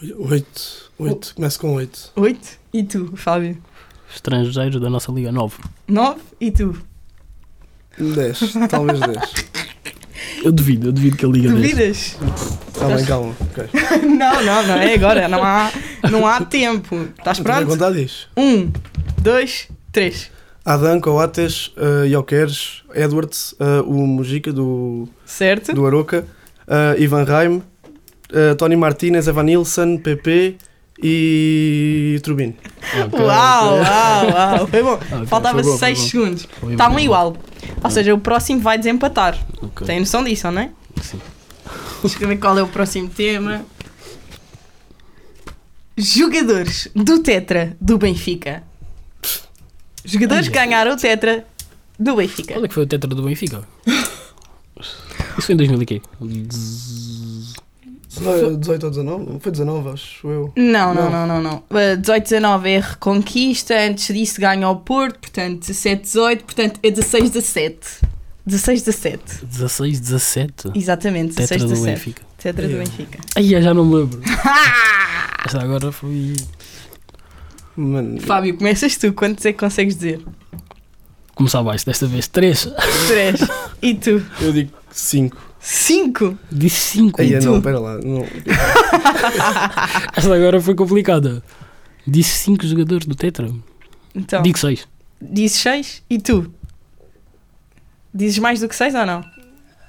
8. 0.03 0.93
8. 0.99 1.35
Começo 1.35 1.61
com 1.61 1.75
8. 1.75 2.13
Oito? 2.17 2.59
E 2.73 2.83
tu, 2.83 3.17
Fábio? 3.17 3.61
Estrangeiros 4.15 4.81
da 4.81 4.89
nossa 4.89 5.11
Liga 5.13 5.33
9. 5.33 5.59
Nove? 5.87 6.21
E 6.41 6.51
tu? 6.51 6.81
10. 7.99 8.41
Talvez 8.71 9.01
10. 9.01 9.58
Eu 10.49 10.53
duvido, 10.53 10.89
eu 10.89 10.93
duvido 10.93 11.15
que 11.15 11.27
a 11.27 11.29
Liga 11.29 11.53
10. 11.53 11.61
Duvidas? 11.61 12.17
Calma, 12.79 12.97
bem, 12.97 13.05
calma. 13.05 13.35
Não, 14.03 14.43
não, 14.43 14.67
não 14.67 14.75
é 14.77 14.95
agora. 14.95 15.29
Não 15.29 15.43
há, 15.45 15.71
não 16.11 16.27
há 16.27 16.41
tempo. 16.41 17.07
Estás 17.19 17.39
pronto? 17.39 17.67
contar 17.67 17.91
disso. 17.91 18.31
Um, 18.35 18.73
dois, 19.19 19.69
três. 19.93 20.31
Adam, 20.65 21.03
Coates, 21.03 21.67
uh, 21.77 22.09
Jokeres, 22.11 22.83
Edwards, 22.95 23.53
uh, 23.61 23.83
o 23.87 24.07
Mujica 24.07 24.51
do, 24.51 25.07
Certo? 25.27 25.75
do 25.75 25.85
Aroca, 25.87 26.25
uh, 26.67 26.99
Ivan 26.99 27.25
Raim, 27.25 27.57
uh, 27.59 28.55
Tony 28.57 28.77
Martinez, 28.77 29.29
Evan 29.29 29.43
Nilsson, 29.43 29.99
PP 29.99 30.57
e 31.03 32.19
Turbino. 32.23 32.55
Ok, 33.05 33.21
Uau, 33.21 33.77
uau, 33.77 34.33
uau. 34.33 34.67
Foi 34.67 34.83
bom. 34.83 34.95
Ok, 34.95 35.27
Faltava 35.27 35.63
foi 35.63 35.73
bom, 35.73 35.79
6 35.79 35.79
foi 35.79 35.95
bom. 35.95 36.09
segundos. 36.09 36.49
Está 36.73 36.89
um 36.89 36.99
igual. 36.99 37.37
Ou 37.83 37.91
seja, 37.91 38.15
o 38.15 38.19
próximo 38.19 38.61
vai 38.61 38.79
desempatar. 38.79 39.39
Ok. 39.63 39.87
Tem 39.87 40.01
noção 40.01 40.25
disso, 40.25 40.51
não 40.51 40.63
é? 40.63 40.71
Sim. 41.03 41.21
Deixa 42.03 42.23
eu 42.23 42.29
ver 42.29 42.39
qual 42.39 42.59
é 42.59 42.63
o 42.63 42.69
próximo 42.69 43.09
tema. 43.09 43.65
Jogadores 45.97 46.89
do 46.95 47.21
Tetra 47.21 47.77
do 47.81 47.99
Benfica. 47.99 48.63
Jogadores 50.05 50.49
que 50.49 50.55
ganharam 50.55 50.93
o 50.93 50.97
Tetra 50.97 51.45
do 51.99 52.15
Benfica. 52.15 52.55
Qual 52.55 52.65
é 52.65 52.69
que 52.69 52.75
foi 52.75 52.85
o 52.85 52.87
tetra 52.87 53.11
do 53.11 53.23
Benfica? 53.23 53.67
Isso 54.79 55.47
foi 55.47 55.55
em 55.55 55.57
2000 55.57 55.83
e 55.83 55.87
quê? 55.87 56.03
18 58.59 58.85
ou 58.85 58.91
19? 58.91 59.33
Não 59.33 59.41
foi 59.41 59.53
19, 59.53 59.89
acho 59.91 60.29
eu. 60.29 60.53
Não, 60.57 60.95
não, 60.95 61.11
Não. 61.11 61.27
não, 61.27 61.27
não, 61.27 61.43
não. 61.43 61.57
Uh, 61.71 61.97
18, 61.99 62.25
19 62.25 62.71
é 62.71 62.81
Reconquista, 62.81 63.75
antes 63.75 64.15
disso 64.15 64.41
ganha 64.41 64.69
o 64.69 64.77
Porto, 64.77 65.19
portanto 65.21 65.61
17, 65.61 66.03
18, 66.03 66.45
portanto 66.45 66.81
é 66.83 66.91
16, 66.91 67.31
17. 67.31 67.79
16, 68.47 68.83
17. 68.83 69.47
16, 69.47 70.01
17? 70.01 70.71
Exatamente, 70.75 71.35
16, 71.37 71.49
Tetra 71.49 71.67
do 71.67 71.75
17. 71.75 71.97
Benfica. 71.99 72.23
Tetra 72.39 72.63
do 72.67 72.73
Yeah. 72.73 72.91
Benfica. 72.91 73.19
Ai, 73.37 73.55
eu 73.55 73.63
já 73.63 73.75
não 73.75 73.85
me 73.85 73.95
lembro. 73.97 74.21
Esta 75.45 75.63
agora 75.63 75.93
foi. 75.93 76.35
Mano, 77.77 78.21
Fábio, 78.23 78.57
começas 78.57 78.97
tu, 78.97 79.13
quantos 79.13 79.45
é 79.45 79.53
que 79.53 79.59
consegues 79.59 79.95
dizer? 79.97 80.21
Começar 81.35 81.61
abaixo, 81.61 81.87
desta 81.87 82.07
vez 82.07 82.27
3. 82.27 82.69
3. 83.07 83.41
E 83.81 83.95
tu? 83.95 84.21
eu 84.41 84.53
digo 84.53 84.73
5. 84.91 85.37
5. 85.61 86.39
Disse 86.51 86.81
5. 86.99 87.21
Aí, 87.21 87.39
tu? 87.39 87.47
não, 87.47 87.61
pera 87.61 87.79
lá. 87.79 87.99
Não. 87.99 88.25
Esta 90.17 90.35
agora 90.35 90.61
foi 90.61 90.75
complicada. 90.75 91.43
Disse 92.07 92.45
5 92.45 92.67
jogadores 92.67 93.07
do 93.07 93.15
Tetra. 93.15 93.51
Então, 94.15 94.41
Digo 94.43 94.59
6. 94.59 94.87
dizes 95.21 95.59
6 95.61 96.03
e 96.09 96.19
tu? 96.19 96.53
Dizes 98.15 98.39
mais 98.39 98.61
do 98.61 98.69
que 98.69 98.75
6 98.77 98.95
ou 98.95 99.05
não? 99.07 99.23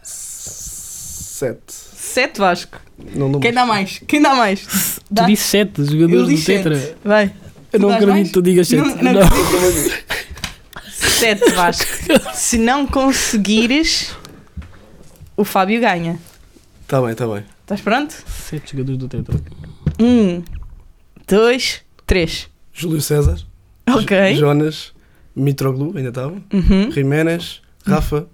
7. 0.04 1.58
7 1.68 2.40
Vasco. 2.40 2.80
Não 3.16 3.32
dou 3.32 3.40
Quem 3.40 3.54
dá 3.54 3.66
mais? 3.66 4.02
Quem 4.08 4.22
dá 4.22 4.36
mais? 4.36 4.66
Tu 5.14 5.26
disse 5.26 5.44
7 5.44 5.86
jogadores 5.86 6.14
Eu 6.14 6.24
do 6.26 6.30
disse 6.30 6.46
Tetra. 6.46 6.76
sete. 6.78 6.96
Vai. 7.04 7.32
Eu 7.72 7.80
não 7.80 7.90
dás 7.90 7.98
acredito 8.04 8.16
mais? 8.16 8.28
que 8.28 8.34
tu 8.34 8.42
digas 8.42 8.68
7. 8.68 8.82
Não- 8.82 8.96
não 8.98 9.14
Não, 9.14 9.22
acredito. 9.22 10.04
7 10.92 11.52
Vasco. 11.52 11.86
Se 12.36 12.58
não 12.58 12.86
conseguires, 12.88 14.12
o 15.40 15.46
Fábio 15.46 15.80
ganha. 15.80 16.20
Tá 16.88 17.02
bem, 17.02 17.16
tá 17.16 17.26
bem. 17.28 17.46
Estás 17.62 17.82
pronto? 17.82 18.12
7 18.12 18.72
jogadores 18.72 18.98
do 18.98 19.08
Tetra. 19.08 19.40
1, 20.00 20.44
2, 21.28 21.82
3. 22.06 22.50
Júlio 22.74 23.02
César. 23.02 23.40
Ok. 23.88 24.36
Jonas. 24.36 24.94
Mitroglou, 25.36 25.94
ainda 25.96 26.10
estava. 26.10 26.34
Uhum. 26.52 26.92
Jiménez. 26.92 27.62
Rafa. 27.86 28.28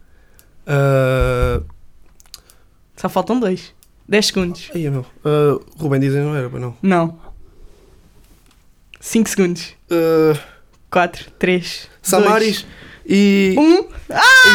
ah, 0.65 1.61
Só 2.95 3.07
faltam 3.09 3.39
2. 3.39 3.73
10 4.07 4.25
segundos. 4.25 4.69
Aí, 4.73 4.89
meu. 4.89 5.05
ah, 5.23 5.59
Rubem 5.77 5.99
Dizem 5.99 6.23
não 6.23 6.35
era, 6.35 6.49
não. 6.49 6.75
Não. 6.81 7.19
5 8.99 9.29
segundos. 9.29 9.73
Ah, 9.91 10.39
4, 10.89 11.31
3. 11.37 11.87
Samaris. 12.01 12.65
E. 13.07 13.53
1. 13.57 13.61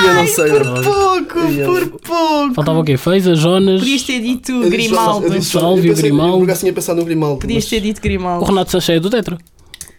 eu 0.07 0.15
não 0.15 0.27
sei. 0.27 0.51
Por 0.51 0.65
não. 0.65 0.83
pouco, 0.83 1.35
por 1.65 2.01
pouco. 2.01 2.55
Faltava 2.55 2.79
o 2.81 2.85
quê? 2.85 2.97
Feiza, 2.97 3.35
Jonas. 3.35 3.81
Podias 3.81 4.03
ter 4.03 4.21
dito 4.21 4.51
Eu 4.53 4.59
disse- 4.63 4.71
Grimaldo. 4.71 5.27
eu 5.27 5.39
disse- 5.39 5.57
eu 5.57 5.95
Grimaldo. 5.95 6.39
Eu 6.39 6.45
acaso 6.45 6.61
tinha 6.61 6.73
pensado 6.73 6.99
no 6.99 7.05
Grimaldo. 7.05 7.41
Podias 7.41 7.65
mas- 7.65 7.71
ter 7.71 7.81
dito 7.81 7.99
O 7.99 8.03
Grimaldo. 8.03 8.45
Renato 8.45 8.71
Sanches 8.73 8.97
é 8.97 9.01
do 9.01 9.09
Tetra. 9.11 9.39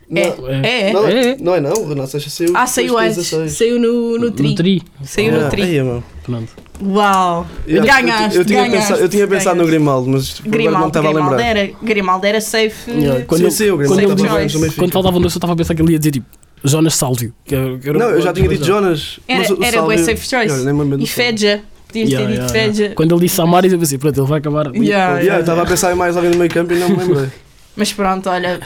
Não, 0.09 0.21
É, 0.21 0.25
É. 0.25 0.61
é. 0.63 0.89
é. 0.89 0.93
Não, 0.93 1.07
É, 1.07 1.11
é, 1.31 1.37
não 1.39 1.55
é 1.55 1.61
não, 1.61 1.71
o 1.71 1.87
Renato 1.87 2.09
Sanches 2.11 2.33
saiu. 2.33 2.51
Ah, 2.53 2.67
saiu 2.67 2.97
antes. 2.97 3.15
16. 3.15 3.53
Saiu 3.53 3.79
no, 3.79 4.17
no 4.17 4.31
tri. 4.31 4.49
No 4.49 4.55
tri. 4.55 4.81
Saiu 5.05 5.31
no 5.31 5.45
Ah, 5.45 5.49
tri. 5.49 5.61
aí, 5.63 5.81
meu. 5.81 6.03
Pronto. 6.23 6.49
Uau. 6.83 7.47
Yeah, 7.67 8.01
Ganhaste, 8.01 8.35
eu, 8.35 8.41
eu 8.41 8.45
tinha 8.45 8.59
ganhaste, 8.63 8.77
pensado, 8.87 9.01
eu 9.01 9.09
tinha 9.09 9.27
pensado 9.27 9.55
no 9.55 9.63
ganhaste. 9.63 9.71
Grimaldo, 9.71 10.09
mas 10.09 10.29
agora 10.31 10.43
não 10.43 10.51
Grimaldo, 10.51 10.87
estava 10.87 11.07
a 11.07 11.11
Grimaldo 11.13 11.35
lembrar. 11.37 11.57
era, 11.57 11.71
Grimaldo 11.81 12.25
era 12.25 12.41
safe. 12.41 12.91
Yeah, 12.91 13.23
quando 13.25 13.39
Sim, 13.39 13.45
eu- 13.45 13.51
sim, 13.51 13.63
o 13.71 13.77
quando 13.77 13.95
Grimaldo 13.95 14.23
eu- 14.25 14.27
no 14.27 14.59
Benfica. 14.59 14.75
Quando 14.81 14.91
faltava 14.91 15.19
no 15.19 15.25
eu 15.25 15.27
estava 15.29 15.53
a 15.53 15.55
pensar 15.55 15.75
que 15.75 15.81
ele 15.81 15.91
ia 15.93 15.99
dizer 15.99 16.11
tipo 16.11 16.25
Jonas 16.63 16.95
Sálvio. 16.95 17.33
que 17.45 17.55
era- 17.55 17.77
que 17.77 17.89
era- 17.89 17.99
Não, 17.99 18.09
eu 18.11 18.21
já 18.21 18.33
tinha 18.33 18.47
dito 18.47 18.63
Jonas. 18.65 19.19
Era, 19.27 19.39
mas 19.39 19.49
o 19.49 19.63
era 19.63 19.81
bué 19.81 19.97
safe 19.97 20.27
choice. 20.27 20.53
Olha, 20.67 21.03
E. 21.03 21.07
Fedja. 21.07 21.61
Podias 21.87 22.09
Yeah, 22.09 22.25
ter 22.27 22.33
dito 22.33 22.43
yeah, 22.53 22.57
yeah. 22.57 22.73
Fedja. 22.77 22.95
Quando 22.95 23.11
ele 23.13 23.21
disse 23.21 23.35
Samaris, 23.35 23.73
eu 23.73 23.79
pensei, 23.79 23.97
pronto, 23.97 24.17
ele 24.21 24.27
vai 24.27 24.39
acabar. 24.39 24.67
Yeah, 24.67 24.81
Yeah, 24.85 25.19
yeah, 25.19 25.35
eu 25.37 25.39
estava 25.41 25.63
a 25.63 25.65
pensar 25.65 25.91
em 25.91 25.95
mais 25.95 26.15
alguém 26.15 26.31
no 26.31 26.37
meio 26.37 26.49
campo 26.49 26.71
e 26.73 26.79
não 26.79 26.89
me 26.89 26.95
lembrei. 26.97 27.27
Mas 27.73 27.93
pronto, 27.93 28.29
olha, 28.29 28.59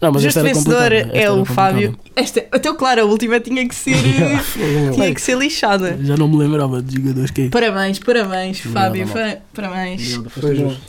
Não, 0.00 0.12
mas 0.12 0.22
justo 0.22 0.40
vencedor 0.40 0.92
é 0.92 1.08
era 1.12 1.34
o. 1.34 1.44
Fábio. 1.44 1.98
Esta, 2.14 2.44
até 2.52 2.72
claro, 2.72 3.00
a 3.02 3.04
última 3.04 3.40
tinha 3.40 3.66
que 3.68 3.74
ser, 3.74 3.90
eh, 3.96 4.90
tinha 4.92 5.12
que 5.12 5.20
ser 5.20 5.36
lixada. 5.36 5.98
Já 6.00 6.16
não 6.16 6.28
me 6.28 6.36
lembrava 6.38 6.80
de 6.80 6.94
jogadores 6.96 7.32
que 7.32 7.48
Parabéns, 7.48 7.98
parabéns, 7.98 8.60
Fábio. 8.60 9.08
Parabéns. 9.52 10.20
Foi 10.28 10.54
justo. 10.54 10.80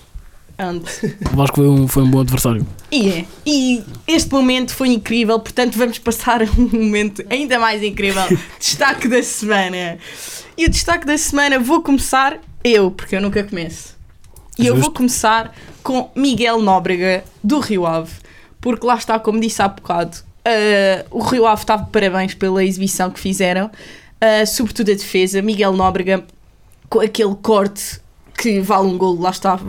Pronto. 0.58 0.90
O 1.34 1.36
Vasco 1.36 1.56
foi 1.58 1.68
um, 1.68 1.88
foi 1.88 2.04
um 2.04 2.10
bom 2.10 2.22
adversário. 2.22 2.66
E 2.92 3.10
é. 3.10 3.26
E 3.46 3.84
este 4.08 4.32
momento 4.32 4.74
foi 4.74 4.90
incrível, 4.90 5.40
portanto 5.40 5.78
vamos 5.78 6.00
passar 6.00 6.42
a 6.42 6.46
um 6.58 6.70
momento 6.72 7.24
ainda 7.30 7.60
mais 7.60 7.84
incrível. 7.84 8.24
destaque 8.60 9.08
da 9.08 9.22
semana. 9.22 9.98
E 10.58 10.66
o 10.66 10.70
destaque 10.70 11.06
da 11.06 11.18
semana 11.18 11.60
vou 11.60 11.82
começar 11.82 12.40
eu, 12.64 12.90
porque 12.90 13.16
eu 13.16 13.22
nunca 13.22 13.44
começo. 13.44 13.96
E 14.58 14.66
eu 14.68 14.76
vou 14.78 14.90
começar 14.90 15.54
com 15.84 16.10
Miguel 16.16 16.62
Nóbrega, 16.62 17.26
do 17.44 17.60
Rio 17.60 17.86
Ave. 17.86 18.14
Porque 18.62 18.86
lá 18.88 18.96
está, 18.96 19.20
como 19.20 19.40
disse 19.40 19.62
há 19.62 19.68
bocado, 19.68 20.18
eh, 20.46 21.06
o 21.12 21.20
Rio 21.20 21.46
Ave 21.46 21.62
estava 21.62 21.84
de 21.84 21.92
parabéns 21.92 22.34
pela 22.34 22.64
exibição 22.64 23.12
que 23.12 23.20
fizeram, 23.20 23.70
eh, 24.22 24.46
sobretudo 24.46 24.92
a 24.92 24.96
defesa. 24.96 25.42
Miguel 25.42 25.74
Nóbrega 25.74 26.24
com 26.90 27.02
aquele 27.02 27.36
corte 27.36 28.00
que 28.38 28.60
vale 28.60 28.88
um 28.88 28.98
golo, 28.98 29.22
lá 29.22 29.30
está. 29.32 29.60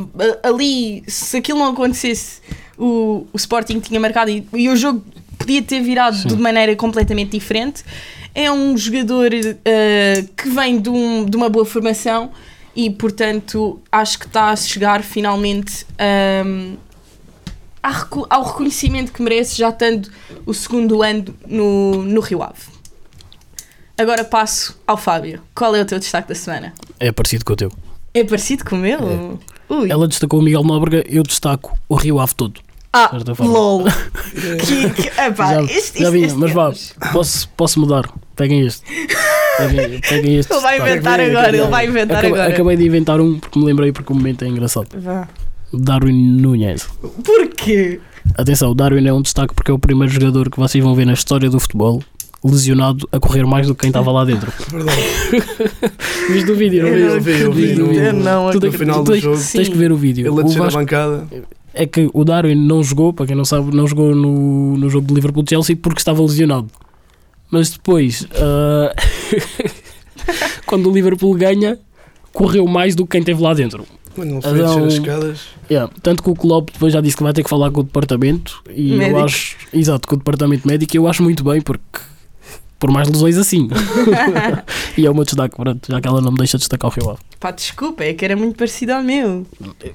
Ali, 0.42 1.02
se 1.07 1.37
aquilo 1.37 1.59
não 1.61 1.72
acontecesse, 1.72 2.40
o, 2.76 3.26
o 3.33 3.37
Sporting 3.37 3.81
tinha 3.81 3.98
marcado 4.00 4.31
e, 4.31 4.46
e 4.55 4.68
o 4.68 4.76
jogo 4.76 5.05
podia 5.38 5.62
ter 5.62 5.81
virado 5.81 6.16
Sim. 6.16 6.29
de 6.29 6.37
maneira 6.37 6.74
completamente 6.76 7.31
diferente. 7.33 7.85
É 8.35 8.50
um 8.52 8.76
jogador 8.76 9.31
eh, 9.64 10.24
que 10.37 10.48
vem 10.50 10.79
de, 10.81 10.90
um- 10.90 11.24
de 11.24 11.37
uma 11.37 11.48
boa 11.48 11.64
formação 11.64 12.31
e, 12.74 12.90
portanto, 12.90 13.81
acho 13.90 14.18
que 14.18 14.26
está 14.26 14.50
a 14.50 14.57
chegar 14.57 15.02
finalmente 15.02 15.87
à 17.83 17.90
reco- 17.90 18.26
ao 18.29 18.42
reconhecimento 18.44 19.12
que 19.12 19.22
merece, 19.22 19.57
já 19.57 19.68
estando 19.70 20.11
o 20.44 20.52
segundo 20.52 21.02
ano 21.02 21.35
no, 21.46 22.02
no 22.02 22.20
Rio 22.20 22.42
Ave. 22.42 22.61
Agora 23.96 24.24
passo 24.24 24.79
ao 24.87 24.96
Fábio. 24.98 25.40
Qual 25.55 25.74
é 25.74 25.81
o 25.81 25.85
teu 25.87 25.98
destaque 25.98 26.29
da 26.29 26.35
semana? 26.35 26.74
É 27.00 27.11
parecido 27.11 27.44
com 27.44 27.55
o 27.55 27.57
teu. 27.57 27.72
É 28.16 28.24
parecido 28.24 28.64
com 28.64 28.76
o 28.76 28.79
meu? 28.79 29.38
Ui. 29.68 29.90
Ela 29.90 30.09
destacou 30.09 30.40
o 30.40 30.42
Miguel 30.42 30.64
Nóbrega, 30.64 31.05
eu 31.07 31.22
destaco 31.22 31.76
o 31.87 31.96
Rio 31.96 32.18
Ave 32.18 32.35
todo. 32.35 32.62
Ah, 32.90 33.11
lol. 33.40 33.85
que, 34.33 35.02
que, 35.02 35.20
epá, 35.20 35.52
já 35.52 35.62
este, 35.64 36.02
já 36.02 36.09
vinha, 36.09 36.26
este 36.29 36.38
mas 36.38 36.50
vá, 36.50 36.72
posso, 37.12 37.46
posso 37.50 37.79
mudar. 37.79 38.09
Peguem 38.35 38.66
este. 38.66 38.83
Peguem, 39.59 40.00
peguem 40.09 40.37
este. 40.37 40.50
Ele 40.50 40.62
vai 40.62 40.81
inventar 40.81 41.20
agora, 41.20 41.48
ele 41.55 41.66
vai 41.66 41.87
inventar 41.87 42.16
Acabei, 42.16 42.40
agora. 42.40 42.55
acabei 42.55 42.76
de 42.79 42.87
inventar 42.87 43.20
um 43.20 43.38
porque 43.38 43.59
me 43.59 43.66
lembrei 43.66 43.92
porque 43.92 44.11
o 44.11 44.16
momento 44.16 44.46
é 44.46 44.48
engraçado. 44.48 44.88
Vá. 44.98 45.29
Darwin 45.74 46.40
Núñez. 46.40 46.88
Porquê? 47.22 48.00
Atenção, 48.35 48.70
o 48.70 48.74
Darwin 48.74 49.07
é 49.07 49.12
um 49.12 49.20
destaque 49.20 49.52
porque 49.52 49.70
é 49.70 49.74
o 49.74 49.79
primeiro 49.79 50.11
jogador 50.11 50.50
que 50.50 50.59
vocês 50.59 50.83
vão 50.83 50.94
ver 50.94 51.05
na 51.05 51.12
história 51.12 51.50
do 51.50 51.61
futebol 51.61 52.02
lesionado 52.51 53.09
a 53.13 53.19
correr 53.21 53.45
mais 53.47 53.67
do 53.67 53.75
que 53.75 53.81
quem 53.83 53.89
estava 53.91 54.11
lá 54.13 54.25
dentro. 54.25 54.53
Verdade. 54.71 55.01
Viste 56.33 56.51
o 56.51 56.57
vídeo? 56.57 56.83
Não 56.85 56.91
não 56.91 57.21
viste? 57.21 57.21
vi, 57.21 57.31
eu 57.31 57.35
vi, 57.35 57.43
eu 57.43 57.53
vi. 57.53 57.67
vídeo? 57.67 57.93
Eu 57.93 58.13
não 58.13 58.51
Tu 58.51 58.61
No 58.67 58.73
final 58.73 58.97
tu 58.99 59.05
do 59.05 59.13
tens- 59.13 59.23
jogo, 59.23 59.37
Tens 59.53 59.69
que 59.69 59.77
ver 59.77 59.93
o 59.93 59.97
vídeo. 59.97 60.27
ele 60.27 60.71
bancada. 60.71 61.27
é 61.75 61.87
que 61.87 62.09
o 62.13 62.25
Darwin 62.25 62.55
não 62.55 62.83
jogou, 62.83 63.13
para 63.13 63.27
quem 63.27 63.37
não 63.37 63.45
sabe, 63.45 63.75
não 63.75 63.87
jogou 63.87 64.15
no, 64.15 64.77
no 64.77 64.89
jogo 64.91 65.07
de 65.07 65.15
Liverpool-Chelsea 65.15 65.77
porque 65.77 65.99
estava 66.01 66.21
lesionado. 66.23 66.69
Mas 67.51 67.71
depois, 67.71 68.27
ah, 68.35 68.93
quando 70.67 70.91
o 70.91 70.93
Liverpool 70.95 71.35
ganha, 71.35 71.79
correu 72.33 72.67
mais 72.67 72.95
do 72.95 73.05
que 73.05 73.13
quem 73.13 73.21
esteve 73.21 73.43
lá 73.43 73.55
dentro. 73.55 73.85
Quando 74.15 74.33
ele 74.33 74.41
foi 74.43 74.53
descer 74.53 74.65
Adão- 74.65 74.85
as 74.87 74.93
escadas. 74.95 75.41
Yeah, 75.71 75.93
Tanto 76.03 76.23
que 76.23 76.31
o 76.31 76.35
Klopp 76.35 76.71
depois 76.73 76.93
já 76.93 77.01
disse 77.01 77.17
que 77.17 77.23
vai 77.23 77.33
ter 77.33 77.43
que 77.43 77.51
falar 77.51 77.71
com 77.71 77.81
o 77.81 77.85
departamento 77.85 78.63
e 78.75 78.93
Médico. 78.97 79.19
eu 79.19 79.25
acho, 79.25 79.57
exato, 79.73 80.09
com 80.09 80.15
o 80.15 80.19
departamento 80.19 80.67
médico 80.67 80.97
e 80.97 80.99
eu 80.99 81.07
acho 81.07 81.23
muito 81.23 81.45
bem 81.45 81.61
porque 81.61 81.83
por 82.79 82.91
mais 82.91 83.09
lesões 83.09 83.37
assim. 83.37 83.69
e 84.97 85.07
é 85.07 85.11
o 85.11 85.15
meu 85.15 85.25
destaque, 85.25 85.57
pronto, 85.57 85.87
já 85.91 86.01
que 86.01 86.09
ela 86.09 86.21
não 86.21 86.33
me 86.33 86.39
deixa 86.39 86.59
destacar 86.59 86.91
o 86.91 86.95
Rio 86.95 87.11
Ave. 87.11 87.21
Pá, 87.41 87.51
desculpa, 87.51 88.05
é 88.05 88.15
que 88.15 88.25
era 88.25 88.37
muito 88.37 88.57
parecido 88.57 88.93
ao 88.93 89.03
meu. 89.03 89.47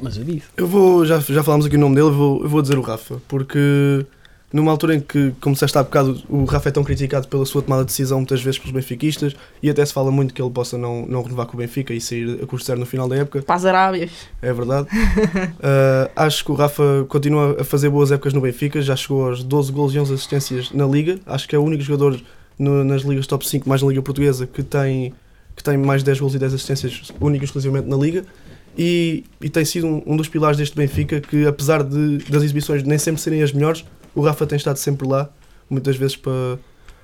Mas 0.01 0.17
eu 0.17 0.23
disse. 0.23 0.47
Eu 0.57 0.67
vou, 0.67 1.05
já, 1.05 1.19
já 1.19 1.43
falámos 1.43 1.65
aqui 1.65 1.75
o 1.75 1.79
nome 1.79 1.95
dele, 1.95 2.07
eu 2.07 2.13
vou, 2.13 2.43
eu 2.43 2.49
vou 2.49 2.61
dizer 2.61 2.77
o 2.77 2.81
Rafa, 2.81 3.21
porque 3.27 4.05
numa 4.53 4.71
altura 4.71 4.95
em 4.95 4.99
que, 4.99 5.33
como 5.39 5.53
disseste 5.53 5.77
há 5.77 5.83
bocado, 5.83 6.21
o 6.29 6.43
Rafa 6.43 6.69
é 6.69 6.71
tão 6.71 6.83
criticado 6.83 7.27
pela 7.27 7.45
sua 7.45 7.61
tomada 7.61 7.83
de 7.83 7.87
decisão 7.87 8.17
muitas 8.17 8.41
vezes 8.41 8.59
pelos 8.59 8.73
benfiquistas 8.73 9.33
e 9.63 9.69
até 9.69 9.85
se 9.85 9.93
fala 9.93 10.11
muito 10.11 10.33
que 10.33 10.41
ele 10.41 10.51
possa 10.51 10.77
não, 10.77 11.05
não 11.05 11.23
renovar 11.23 11.45
com 11.45 11.53
o 11.53 11.57
Benfica 11.57 11.93
e 11.93 12.01
sair 12.01 12.39
a 12.43 12.45
custo 12.45 12.67
zero 12.67 12.79
no 12.79 12.85
final 12.85 13.07
da 13.07 13.15
época, 13.15 13.41
Para 13.41 13.55
as 13.55 13.65
Arábias. 13.65 14.11
é 14.41 14.53
verdade. 14.53 14.87
Uh, 15.61 16.09
acho 16.15 16.43
que 16.43 16.51
o 16.51 16.55
Rafa 16.55 17.05
continua 17.07 17.57
a 17.59 17.63
fazer 17.63 17.89
boas 17.89 18.11
épocas 18.11 18.33
no 18.33 18.41
Benfica, 18.41 18.81
já 18.81 18.95
chegou 18.95 19.27
aos 19.27 19.43
12 19.43 19.71
gols 19.71 19.93
e 19.93 19.99
11 19.99 20.13
assistências 20.13 20.71
na 20.71 20.85
Liga, 20.85 21.19
acho 21.25 21.47
que 21.47 21.55
é 21.55 21.59
o 21.59 21.63
único 21.63 21.83
jogador 21.83 22.19
no- 22.61 22.83
nas 22.83 23.01
ligas 23.01 23.27
top 23.27 23.47
5 23.47 23.67
mais 23.67 23.81
na 23.81 23.89
Liga 23.89 24.01
Portuguesa 24.01 24.45
que 24.47 24.61
tem, 24.63 25.13
que 25.55 25.63
tem 25.63 25.77
mais 25.77 26.03
10 26.03 26.19
gols 26.19 26.35
e 26.35 26.39
10 26.39 26.53
assistências 26.53 27.11
único 27.19 27.43
e 27.43 27.45
exclusivamente 27.45 27.87
na 27.87 27.97
Liga. 27.97 28.23
E, 28.77 29.25
e 29.41 29.49
tem 29.49 29.65
sido 29.65 29.85
um, 29.87 30.01
um 30.05 30.15
dos 30.15 30.29
pilares 30.29 30.57
deste 30.57 30.75
Benfica 30.77 31.19
que, 31.19 31.45
apesar 31.45 31.83
de, 31.83 32.19
das 32.29 32.41
exibições 32.43 32.83
nem 32.83 32.97
sempre 32.97 33.21
serem 33.21 33.43
as 33.43 33.51
melhores, 33.51 33.83
o 34.15 34.21
Rafa 34.21 34.45
tem 34.47 34.55
estado 34.55 34.77
sempre 34.77 35.07
lá, 35.07 35.29
muitas 35.69 35.95
vezes 35.97 36.15
para, 36.15 36.57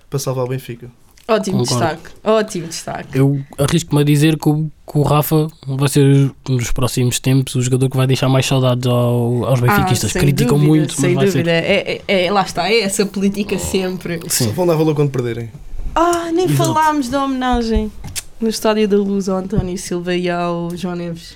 para 0.10 0.18
salvar 0.20 0.46
o 0.46 0.48
Benfica. 0.48 0.90
Ótimo 1.28 1.58
Concordo. 1.60 1.86
destaque. 1.86 2.10
Ótimo 2.24 2.68
destaque. 2.68 3.18
Eu 3.18 3.42
arrisco-me 3.58 4.02
a 4.02 4.06
dizer 4.06 4.38
que 4.40 4.48
o, 4.48 4.72
que 4.90 4.98
o 4.98 5.02
Rafa 5.02 5.48
vai 5.68 5.90
ser 5.90 6.32
nos 6.48 6.72
próximos 6.72 7.20
tempos 7.20 7.54
o 7.56 7.62
jogador 7.62 7.90
que 7.90 7.98
vai 7.98 8.08
deixar 8.08 8.30
mais 8.30 8.46
saudades 8.46 8.88
ao- 8.88 9.44
aos 9.46 9.60
benfiquistas. 9.60 10.16
Ah, 10.16 10.20
Criticam 10.20 10.54
dúvida, 10.58 10.68
muito, 10.70 10.94
Sem 10.94 11.14
mas 11.14 11.16
vai 11.16 11.26
dúvida. 11.26 11.52
É, 11.52 12.02
é- 12.08 12.26
é- 12.26 12.32
lá 12.32 12.44
está, 12.44 12.70
é 12.70 12.80
essa 12.80 13.06
política 13.06 13.60
sempre. 13.60 14.20
ser. 14.22 14.30
Sim. 14.30 14.46
Só 14.46 14.52
vão 14.52 14.66
dar 14.68 14.76
valor 14.76 14.96
quando 14.96 15.12
perderem. 15.12 15.52
Ah, 15.94 16.32
nem 16.32 16.46
Exato. 16.46 16.74
falámos 16.74 17.10
da 17.10 17.24
homenagem 17.26 17.92
no 18.40 18.48
Estádio 18.48 18.88
da 18.88 18.98
Luz 18.98 19.28
ao 19.28 19.38
António 19.38 19.78
Silva 19.78 20.16
e 20.16 20.30
ao 20.30 20.70
João 20.78 20.96
Neves. 20.96 21.36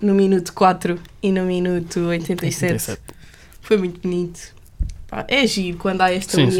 No 0.00 0.12
minuto 0.12 0.52
4 0.52 0.98
e 1.22 1.30
no 1.32 1.44
minuto 1.44 2.00
87. 2.00 2.64
87. 2.72 3.00
Foi 3.62 3.76
muito 3.78 4.00
bonito. 4.00 4.40
Pá, 5.08 5.24
é 5.28 5.46
giro 5.46 5.78
quando 5.78 6.00
há 6.02 6.12
esta 6.12 6.34
Sim, 6.34 6.50
sim. 6.50 6.58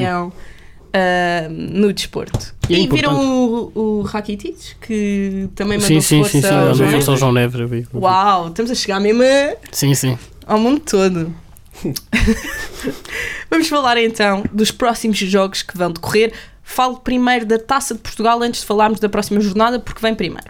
Ah, 0.95 1.49
no 1.51 1.93
desporto. 1.93 2.55
E 2.69 2.75
é 2.75 2.79
E, 2.81 2.89
viram 2.89 3.19
o, 3.19 3.73
o 3.75 4.03
Rakitic, 4.03 4.57
que 4.81 5.49
também 5.55 5.79
mandou 5.79 5.89
Sim, 5.89 6.01
sim, 6.01 6.19
força 6.23 6.33
sim, 6.33 6.41
sim. 6.43 6.49
ao 6.49 6.55
Mandou 6.61 6.75
João 6.75 6.91
força 6.91 7.11
ao 7.11 7.17
Neves? 7.17 7.21
João 7.21 7.33
Neves. 7.33 7.61
eu 7.61 7.69
vi. 7.69 7.87
Uau, 7.95 8.49
estamos 8.49 8.71
a 8.71 8.75
chegar 8.75 9.01
mesmo 9.01 9.23
a- 9.23 9.57
Sim, 9.71 9.95
sim. 9.95 10.19
ao 10.47 10.59
mundo 10.59 10.81
todo. 10.81 11.35
Vamos 13.51 13.69
falar 13.69 13.97
então 13.99 14.45
dos 14.53 14.71
próximos 14.71 15.19
jogos 15.19 15.63
que 15.63 15.77
vão 15.77 15.91
decorrer. 15.91 16.33
Falo 16.63 16.97
primeiro 17.01 17.45
da 17.45 17.59
Taça 17.59 17.95
de 17.95 18.01
Portugal 18.01 18.41
antes 18.43 18.61
de 18.61 18.67
falarmos 18.67 19.01
da 19.01 19.09
próxima 19.09 19.41
jornada, 19.41 19.79
porque 19.79 20.01
vem 20.01 20.15
primeiro. 20.15 20.47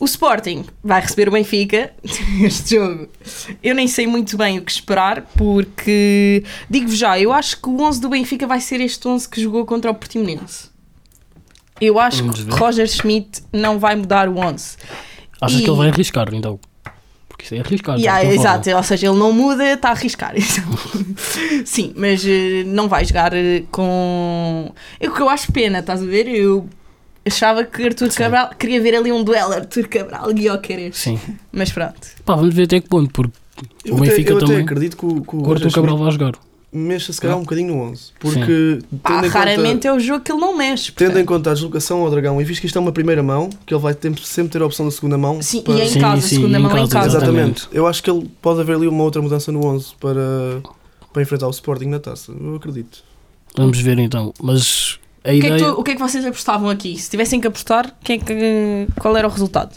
O 0.00 0.04
Sporting 0.06 0.64
vai 0.82 1.00
receber 1.00 1.28
o 1.28 1.32
Benfica 1.32 1.92
este 2.42 2.74
jogo. 2.76 3.08
Eu 3.62 3.74
nem 3.74 3.86
sei 3.88 4.06
muito 4.06 4.36
bem 4.36 4.58
o 4.58 4.62
que 4.62 4.72
esperar, 4.72 5.22
porque 5.36 6.42
digo-vos 6.68 6.98
já, 6.98 7.18
eu 7.18 7.32
acho 7.32 7.60
que 7.60 7.68
o 7.68 7.80
11 7.80 8.00
do 8.00 8.08
Benfica 8.08 8.46
vai 8.46 8.60
ser 8.60 8.80
este 8.80 9.06
11 9.06 9.28
que 9.28 9.40
jogou 9.40 9.64
contra 9.64 9.90
o 9.90 9.94
Portimonense. 9.94 10.68
Eu 11.80 11.98
acho 11.98 12.18
Vamos 12.18 12.38
que 12.40 12.44
ver. 12.46 12.54
Roger 12.54 12.86
Schmidt 12.88 13.42
não 13.52 13.78
vai 13.78 13.94
mudar 13.96 14.28
o 14.28 14.36
11. 14.38 14.76
Achas 15.40 15.60
E- 15.60 15.62
que 15.64 15.70
ele 15.70 15.76
vai 15.76 15.88
arriscar 15.88 16.32
então? 16.34 16.58
Porque 17.28 17.44
isso 17.44 17.54
é 17.54 17.60
arriscar. 17.60 17.96
Yeah, 17.98 18.20
falar. 18.20 18.34
exato, 18.34 18.70
ou 18.70 18.82
seja, 18.82 19.08
ele 19.08 19.18
não 19.18 19.32
muda, 19.32 19.72
está 19.72 19.88
a 19.88 19.92
arriscar. 19.92 20.34
Sim, 21.64 21.92
mas 21.96 22.24
eh, 22.24 22.62
não 22.64 22.88
vai 22.88 23.04
jogar 23.04 23.32
eh, 23.34 23.64
com. 23.70 24.72
É 25.00 25.08
o 25.08 25.12
que 25.14 25.20
eu 25.20 25.28
acho 25.28 25.50
pena, 25.52 25.80
estás 25.80 26.00
a 26.02 26.06
ver? 26.06 26.28
Eu 26.28 26.68
achava 27.26 27.64
que 27.64 27.82
Arthur 27.82 28.10
Sim. 28.10 28.18
Cabral 28.18 28.50
queria 28.58 28.80
ver 28.80 28.94
ali 28.94 29.10
um 29.12 29.22
duelo 29.24 29.52
Arthur 29.52 29.88
Cabral 29.88 30.30
e 30.30 30.34
Guioqueres. 30.34 30.96
Sim. 30.96 31.18
Mas 31.52 31.70
pronto. 31.72 31.94
Pá, 32.24 32.34
vamos 32.36 32.54
ver 32.54 32.64
até 32.64 32.80
que 32.80 32.88
ponto, 32.88 33.10
porque 33.12 33.32
Eu, 33.84 33.94
o 33.94 34.00
Benfica 34.00 34.22
até, 34.22 34.32
eu 34.32 34.36
até 34.38 34.46
também. 34.46 34.62
acredito 34.62 34.96
que 34.96 35.06
o, 35.06 35.20
que 35.22 35.36
o 35.36 35.52
Arthur 35.52 35.72
Cabral 35.72 35.96
vai 35.98 36.10
jogar. 36.10 36.32
mexa 36.72 37.12
se 37.12 37.20
calhar 37.20 37.36
um 37.36 37.42
bocadinho 37.42 37.74
no 37.74 37.82
11. 37.82 38.10
Porque, 38.18 38.78
em 38.92 39.28
raramente 39.28 39.74
conta, 39.74 39.88
é 39.88 39.92
o 39.92 40.00
jogo 40.00 40.24
que 40.24 40.32
ele 40.32 40.40
não 40.40 40.56
mexe. 40.56 40.90
tendo 40.92 41.10
em 41.10 41.12
portanto. 41.24 41.26
conta 41.28 41.50
a 41.50 41.54
deslocação 41.54 42.00
ao 42.02 42.10
Dragão, 42.10 42.40
e 42.40 42.44
visto 42.44 42.60
que 42.60 42.66
isto 42.66 42.76
é 42.76 42.80
uma 42.80 42.90
primeira 42.92 43.22
mão, 43.22 43.48
que 43.64 43.72
ele 43.72 43.80
vai 43.80 43.94
ter- 43.94 44.12
sempre 44.18 44.52
ter 44.52 44.62
a 44.62 44.66
opção 44.66 44.84
da 44.86 44.90
segunda 44.92 45.16
mão. 45.16 45.40
Sim, 45.40 45.62
para- 45.62 45.74
e 45.74 45.82
em 45.82 45.88
Sim, 45.88 46.00
casa, 46.00 46.20
sim, 46.22 46.34
segunda 46.36 46.58
em 46.58 46.62
mão 46.62 46.72
em 46.72 46.74
casa, 46.74 46.90
casa. 46.92 47.06
exatamente. 47.18 47.58
Exatamente. 47.60 47.68
Eu 47.76 47.86
acho 47.86 48.02
que 48.02 48.10
ele 48.10 48.28
pode 48.42 48.60
haver 48.60 48.74
ali 48.76 48.88
uma 48.88 49.04
outra 49.04 49.22
mudança 49.22 49.52
no 49.52 49.64
11 49.64 49.94
para, 50.00 50.20
para 51.12 51.22
enfrentar 51.22 51.46
o 51.46 51.50
Sporting 51.50 51.86
na 51.86 52.00
taça. 52.00 52.32
Eu 52.32 52.56
acredito. 52.56 53.04
Vamos 53.56 53.78
ver 53.80 53.98
então. 54.00 54.34
Mas 54.42 54.98
a 55.24 55.30
O 55.30 55.32
que, 55.32 55.38
é 55.38 55.40
que 55.40 55.46
ideia. 55.46 55.58
tu- 55.72 55.80
o 55.80 55.82
que 55.82 55.90
é 55.92 55.94
que 55.94 56.00
vocês 56.00 56.24
apostavam 56.26 56.68
aqui? 56.68 56.96
Se 56.98 57.10
tivessem 57.10 57.40
que 57.40 57.46
apostar, 57.46 57.96
quem 58.04 58.16
é 58.16 58.18
que- 58.18 58.88
qual 59.00 59.16
era 59.16 59.26
o 59.26 59.30
resultado? 59.30 59.74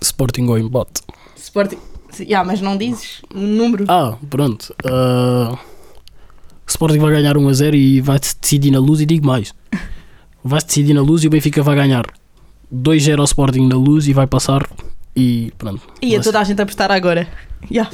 Sporting 0.00 0.46
ou 0.48 0.58
embate. 0.58 1.02
Sporting. 1.36 1.78
Yeah, 2.20 2.44
mas 2.46 2.60
não 2.60 2.76
dizes 2.76 3.20
um 3.34 3.46
número. 3.46 3.84
Ah, 3.88 4.16
pronto. 4.30 4.74
Ah, 4.84 5.56
Sporting 6.66 6.98
vai 6.98 7.12
ganhar 7.12 7.36
1 7.36 7.48
a 7.48 7.52
0 7.52 7.76
e 7.76 8.00
vai-se 8.00 8.34
decidir 8.40 8.70
na 8.70 8.78
luz. 8.78 9.00
E 9.00 9.06
digo 9.06 9.26
mais: 9.26 9.52
vai-se 10.42 10.66
decidir 10.66 10.94
na 10.94 11.02
luz 11.02 11.22
e 11.24 11.26
o 11.26 11.30
Benfica 11.30 11.62
vai 11.62 11.76
ganhar 11.76 12.04
2-0 12.72 13.18
ao 13.20 13.24
Sporting 13.24 13.66
na 13.68 13.76
luz 13.76 14.08
e 14.08 14.12
vai 14.12 14.26
passar. 14.26 14.68
E 15.18 15.52
pronto. 15.58 15.82
Ia 16.00 16.18
Vai 16.18 16.24
toda 16.24 16.38
a 16.38 16.44
gente 16.44 16.60
a 16.60 16.62
apostar 16.62 16.92
agora. 16.92 17.26
Yeah. 17.68 17.90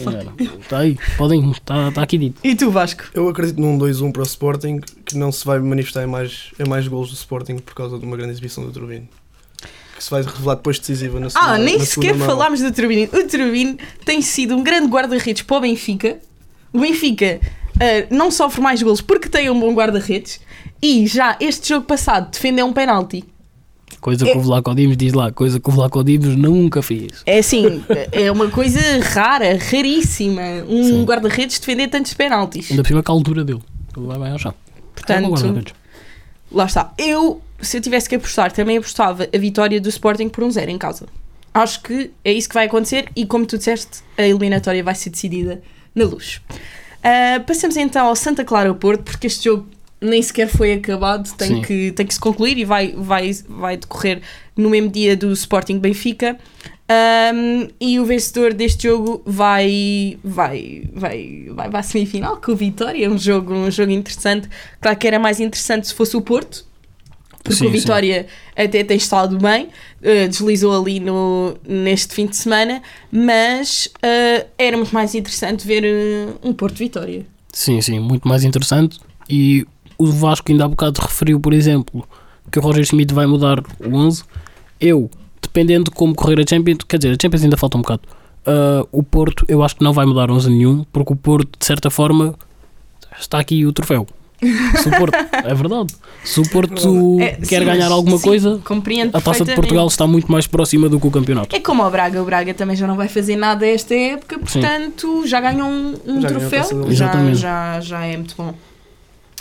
Está 0.61 0.81
aí, 0.81 0.99
podem, 1.17 1.51
está 1.51 1.91
tá 1.91 2.03
aqui 2.03 2.19
dito. 2.19 2.39
E 2.45 2.55
tu, 2.55 2.71
Vasco? 2.71 3.05
Eu 3.15 3.31
acredito 3.31 3.59
num 3.59 3.79
2-1 3.79 4.13
para 4.13 4.21
o 4.21 4.25
Sporting 4.25 4.79
que 5.07 5.17
não 5.17 5.33
se 5.33 5.43
vai 5.43 5.59
manifestar 5.59 6.05
em 6.05 6.07
mais, 6.07 6.51
em 6.59 6.69
mais 6.69 6.87
golos 6.87 7.09
do 7.09 7.15
Sporting 7.15 7.57
por 7.57 7.75
causa 7.75 7.99
de 7.99 8.05
uma 8.05 8.15
grande 8.15 8.33
exibição 8.33 8.63
do 8.63 8.71
Turbino. 8.71 9.09
Que 9.97 10.05
se 10.05 10.11
vai 10.11 10.21
revelar 10.21 10.57
depois 10.57 10.79
decisiva 10.79 11.19
na 11.19 11.31
segunda 11.31 11.53
Ah, 11.53 11.57
nem 11.57 11.81
sequer 11.81 12.15
falámos 12.19 12.61
do 12.61 12.71
Turbino. 12.71 13.09
O 13.11 13.27
Turbino 13.27 13.79
tem 14.05 14.21
sido 14.21 14.55
um 14.55 14.63
grande 14.63 14.89
guarda-redes 14.89 15.43
para 15.45 15.57
o 15.57 15.61
Benfica. 15.63 16.19
O 16.75 16.81
Benfica 16.81 17.41
ah, 17.81 18.07
não 18.11 18.31
sofre 18.31 18.61
mais 18.61 18.83
golos 18.83 19.01
porque 19.01 19.31
tem 19.31 19.49
um 19.49 19.59
bom 19.59 19.73
guarda-redes. 19.73 20.41
E 20.83 21.07
já 21.07 21.39
este 21.41 21.71
jogo 21.71 21.87
passado 21.87 22.31
defendeu 22.31 22.67
um 22.67 22.73
penalti. 22.75 23.25
Coisa 24.05 24.29
É- 24.29 24.33
que 24.33 24.37
o 24.37 24.43
Vlaco 24.43 24.75
Dimos 24.75 24.99
diz 24.99 25.14
lá, 25.14 25.33
coisa 25.33 25.59
que 25.59 25.67
o 25.67 25.73
Vlaco 25.73 26.05
Dimos 26.05 26.37
nunca 26.37 26.83
fez. 26.83 27.23
É 27.25 27.38
assim, 27.38 27.83
é 28.12 28.31
uma 28.31 28.51
coisa 28.51 28.79
rara, 29.01 29.57
raríssima. 29.57 30.43
Um 30.69 31.07
guarda-redes 31.07 31.59
defender 31.59 31.88
tantos 31.88 32.12
penaltis. 32.12 32.71
Ainda 32.71 32.83
por 32.83 32.88
cima 32.88 33.03
com 33.03 33.12
a 33.12 33.14
altura 33.14 33.43
dele. 33.43 33.62
Ele 33.97 34.07
vai 34.07 34.31
ao 34.31 34.38
chão. 34.38 34.53
É 34.53 34.83
Portanto, 34.95 35.75
lá 36.53 36.67
está. 36.67 36.93
Eu, 36.99 37.40
se 37.62 37.79
eu 37.79 37.81
tivesse 37.81 38.07
que 38.07 38.17
apostar, 38.17 38.53
também 38.53 38.77
apostava 38.77 39.27
a 39.35 39.38
vitória 39.38 39.81
do 39.81 39.88
Sporting 39.88 40.29
por 40.29 40.45
um 40.45 40.51
zero 40.51 40.71
em 40.71 40.77
casa. 40.77 41.07
Acho 41.55 41.81
que 41.81 42.11
é 42.23 42.31
isso 42.31 42.47
que 42.47 42.55
vai 42.55 42.67
acontecer 42.67 43.09
e, 43.17 43.25
como 43.25 43.47
tu 43.47 43.57
disseste, 43.57 44.03
a 44.19 44.23
eliminatória 44.23 44.85
vai 44.85 44.95
ser 44.95 45.09
decidida 45.09 45.62
na 45.95 46.05
luz. 46.05 46.43
Ah, 47.03 47.40
passamos 47.47 47.75
então 47.79 48.07
ao 48.07 48.14
Santa 48.14 48.45
Clara 48.45 48.69
ao 48.69 48.75
Porto, 48.75 49.03
porque 49.03 49.29
este 49.29 49.45
jogo 49.47 49.67
nem 50.05 50.23
sequer 50.23 50.49
foi 50.49 50.75
acabado, 50.75 51.33
tem, 51.37 51.49
Sim. 51.49 51.62
que, 51.62 51.93
tem 51.93 52.07
que 52.07 52.14
se 52.14 52.21
concluir 52.21 52.59
e 52.59 52.64
vai, 52.64 52.95
vai, 52.97 53.31
vai 53.49 53.77
decorrer 53.77 54.21
no 54.57 54.71
mesmo 54.71 54.90
dia 54.90 55.17
do 55.17 55.33
Sporting 55.33 55.79
Benfica. 55.79 56.38
Ahm, 56.87 57.69
e 57.81 57.99
o 57.99 58.05
vencedor 58.05 58.53
deste 58.53 58.88
jogo 58.88 59.23
vai, 59.25 60.19
vai, 60.23 60.85
vai, 60.93 61.47
vai 61.49 61.71
para 61.71 61.79
a 61.79 61.83
semifinal 61.83 62.37
com 62.37 62.53
o 62.53 62.57
Vitória. 62.57 63.11
Um 63.11 63.19
jogo, 63.19 63.55
um 63.55 63.71
jogo 63.71 63.90
interessante. 63.90 64.49
Claro 64.81 64.99
que 64.99 65.07
era 65.07 65.19
mais 65.19 65.40
interessante 65.40 65.88
se 65.88 65.95
fosse 65.95 66.17
o 66.17 66.21
Porto, 66.21 66.64
porque 67.43 67.59
Sim, 67.59 67.67
o 67.67 67.71
Vitória 67.71 68.27
até 68.57 68.85
tem 68.85 68.97
estado 68.97 69.38
bem, 69.38 69.69
eh, 70.03 70.29
deslizou 70.29 70.79
ali 70.79 71.01
no, 71.01 71.57
neste 71.67 72.14
fim 72.14 72.27
de 72.27 72.37
semana, 72.37 72.83
mas 73.11 73.88
eh, 74.03 74.47
era 74.59 74.77
muito 74.77 74.95
mais 74.95 75.14
interessante 75.14 75.67
ver 75.67 75.85
eh, 75.85 76.29
um 76.43 76.53
Porto 76.53 76.77
Vitória. 76.77 77.27
Sim, 77.53 77.81
sim, 77.81 77.99
muito 77.99 78.27
mais 78.27 78.45
interessante. 78.45 78.99
E 79.29 79.67
o 79.99 80.07
Vasco 80.07 80.51
ainda 80.51 80.65
há 80.65 80.69
bocado 80.69 81.01
referiu, 81.01 81.41
por 81.41 81.53
exemplo, 81.53 82.07
que 82.51 82.59
o 82.59 82.63
Roger 82.63 82.85
Schmidt 82.85 83.13
vai 83.15 83.27
mudar 83.27 83.61
o 83.81 83.95
11. 83.95 84.25
Eu, 84.81 85.11
dependendo 85.41 85.85
de 85.85 85.91
como 85.91 86.15
correr 86.15 86.41
a 86.41 86.45
Champions, 86.49 86.79
quer 86.89 86.99
dizer, 86.99 87.15
a 87.15 87.17
Champions 87.21 87.43
ainda 87.45 87.57
falta 87.57 87.79
um 87.79 87.83
bocado. 87.83 88.03
Ah, 88.47 88.87
o 88.93 89.03
Porto, 89.03 89.45
eu 89.49 89.63
acho 89.63 89.77
que 89.77 89.85
não 89.85 89.93
vai 89.93 90.07
mudar 90.07 90.31
11 90.31 90.51
nenhum, 90.51 90.85
porque 90.93 91.13
o 91.13 91.17
Porto, 91.17 91.59
de 91.59 91.65
certa 91.65 91.91
forma, 91.91 92.35
está 93.19 93.39
aqui 93.39 93.65
o 93.65 93.73
troféu. 93.73 94.07
Se 94.83 94.89
o 94.89 94.99
Porto, 94.99 95.15
é 95.33 95.55
verdade. 95.55 95.95
Se 96.23 96.41
o 96.41 96.49
Porto 96.51 97.19
É, 97.19 97.33
quer 97.37 97.61
sim, 97.61 97.65
ganhar 97.65 97.91
alguma 97.91 98.19
sim, 98.19 98.25
coisa, 98.25 98.61
compreendo 98.63 99.17
a 99.17 99.21
taça 99.21 99.43
de. 99.45 99.55
Portugal 99.55 99.87
está 99.87 100.07
muito 100.07 100.31
mais 100.31 100.47
próxima 100.47 100.87
do 100.89 101.01
que 101.01 101.07
o 101.07 101.11
campeonato. 101.11 101.55
É 101.57 101.61
como 101.61 101.83
o 101.83 101.91
Braga, 101.91 102.21
o 102.21 102.25
Braga 102.27 102.53
também 102.53 102.77
já 102.77 102.87
não 102.87 102.97
vai 102.97 103.09
fazer 103.09 103.37
nada 103.37 103.67
esta 103.67 103.95
época, 103.95 104.39
portanto 104.39 105.27
já 105.27 105.41
ganhou 105.41 105.67
um, 105.67 105.95
um 106.07 106.21
Já 106.21 106.29
troféu, 106.29 106.93
já, 106.93 107.33
já, 107.33 107.81
já 107.81 108.05
é 108.05 108.17
muito 108.17 108.35
bom. 108.37 108.55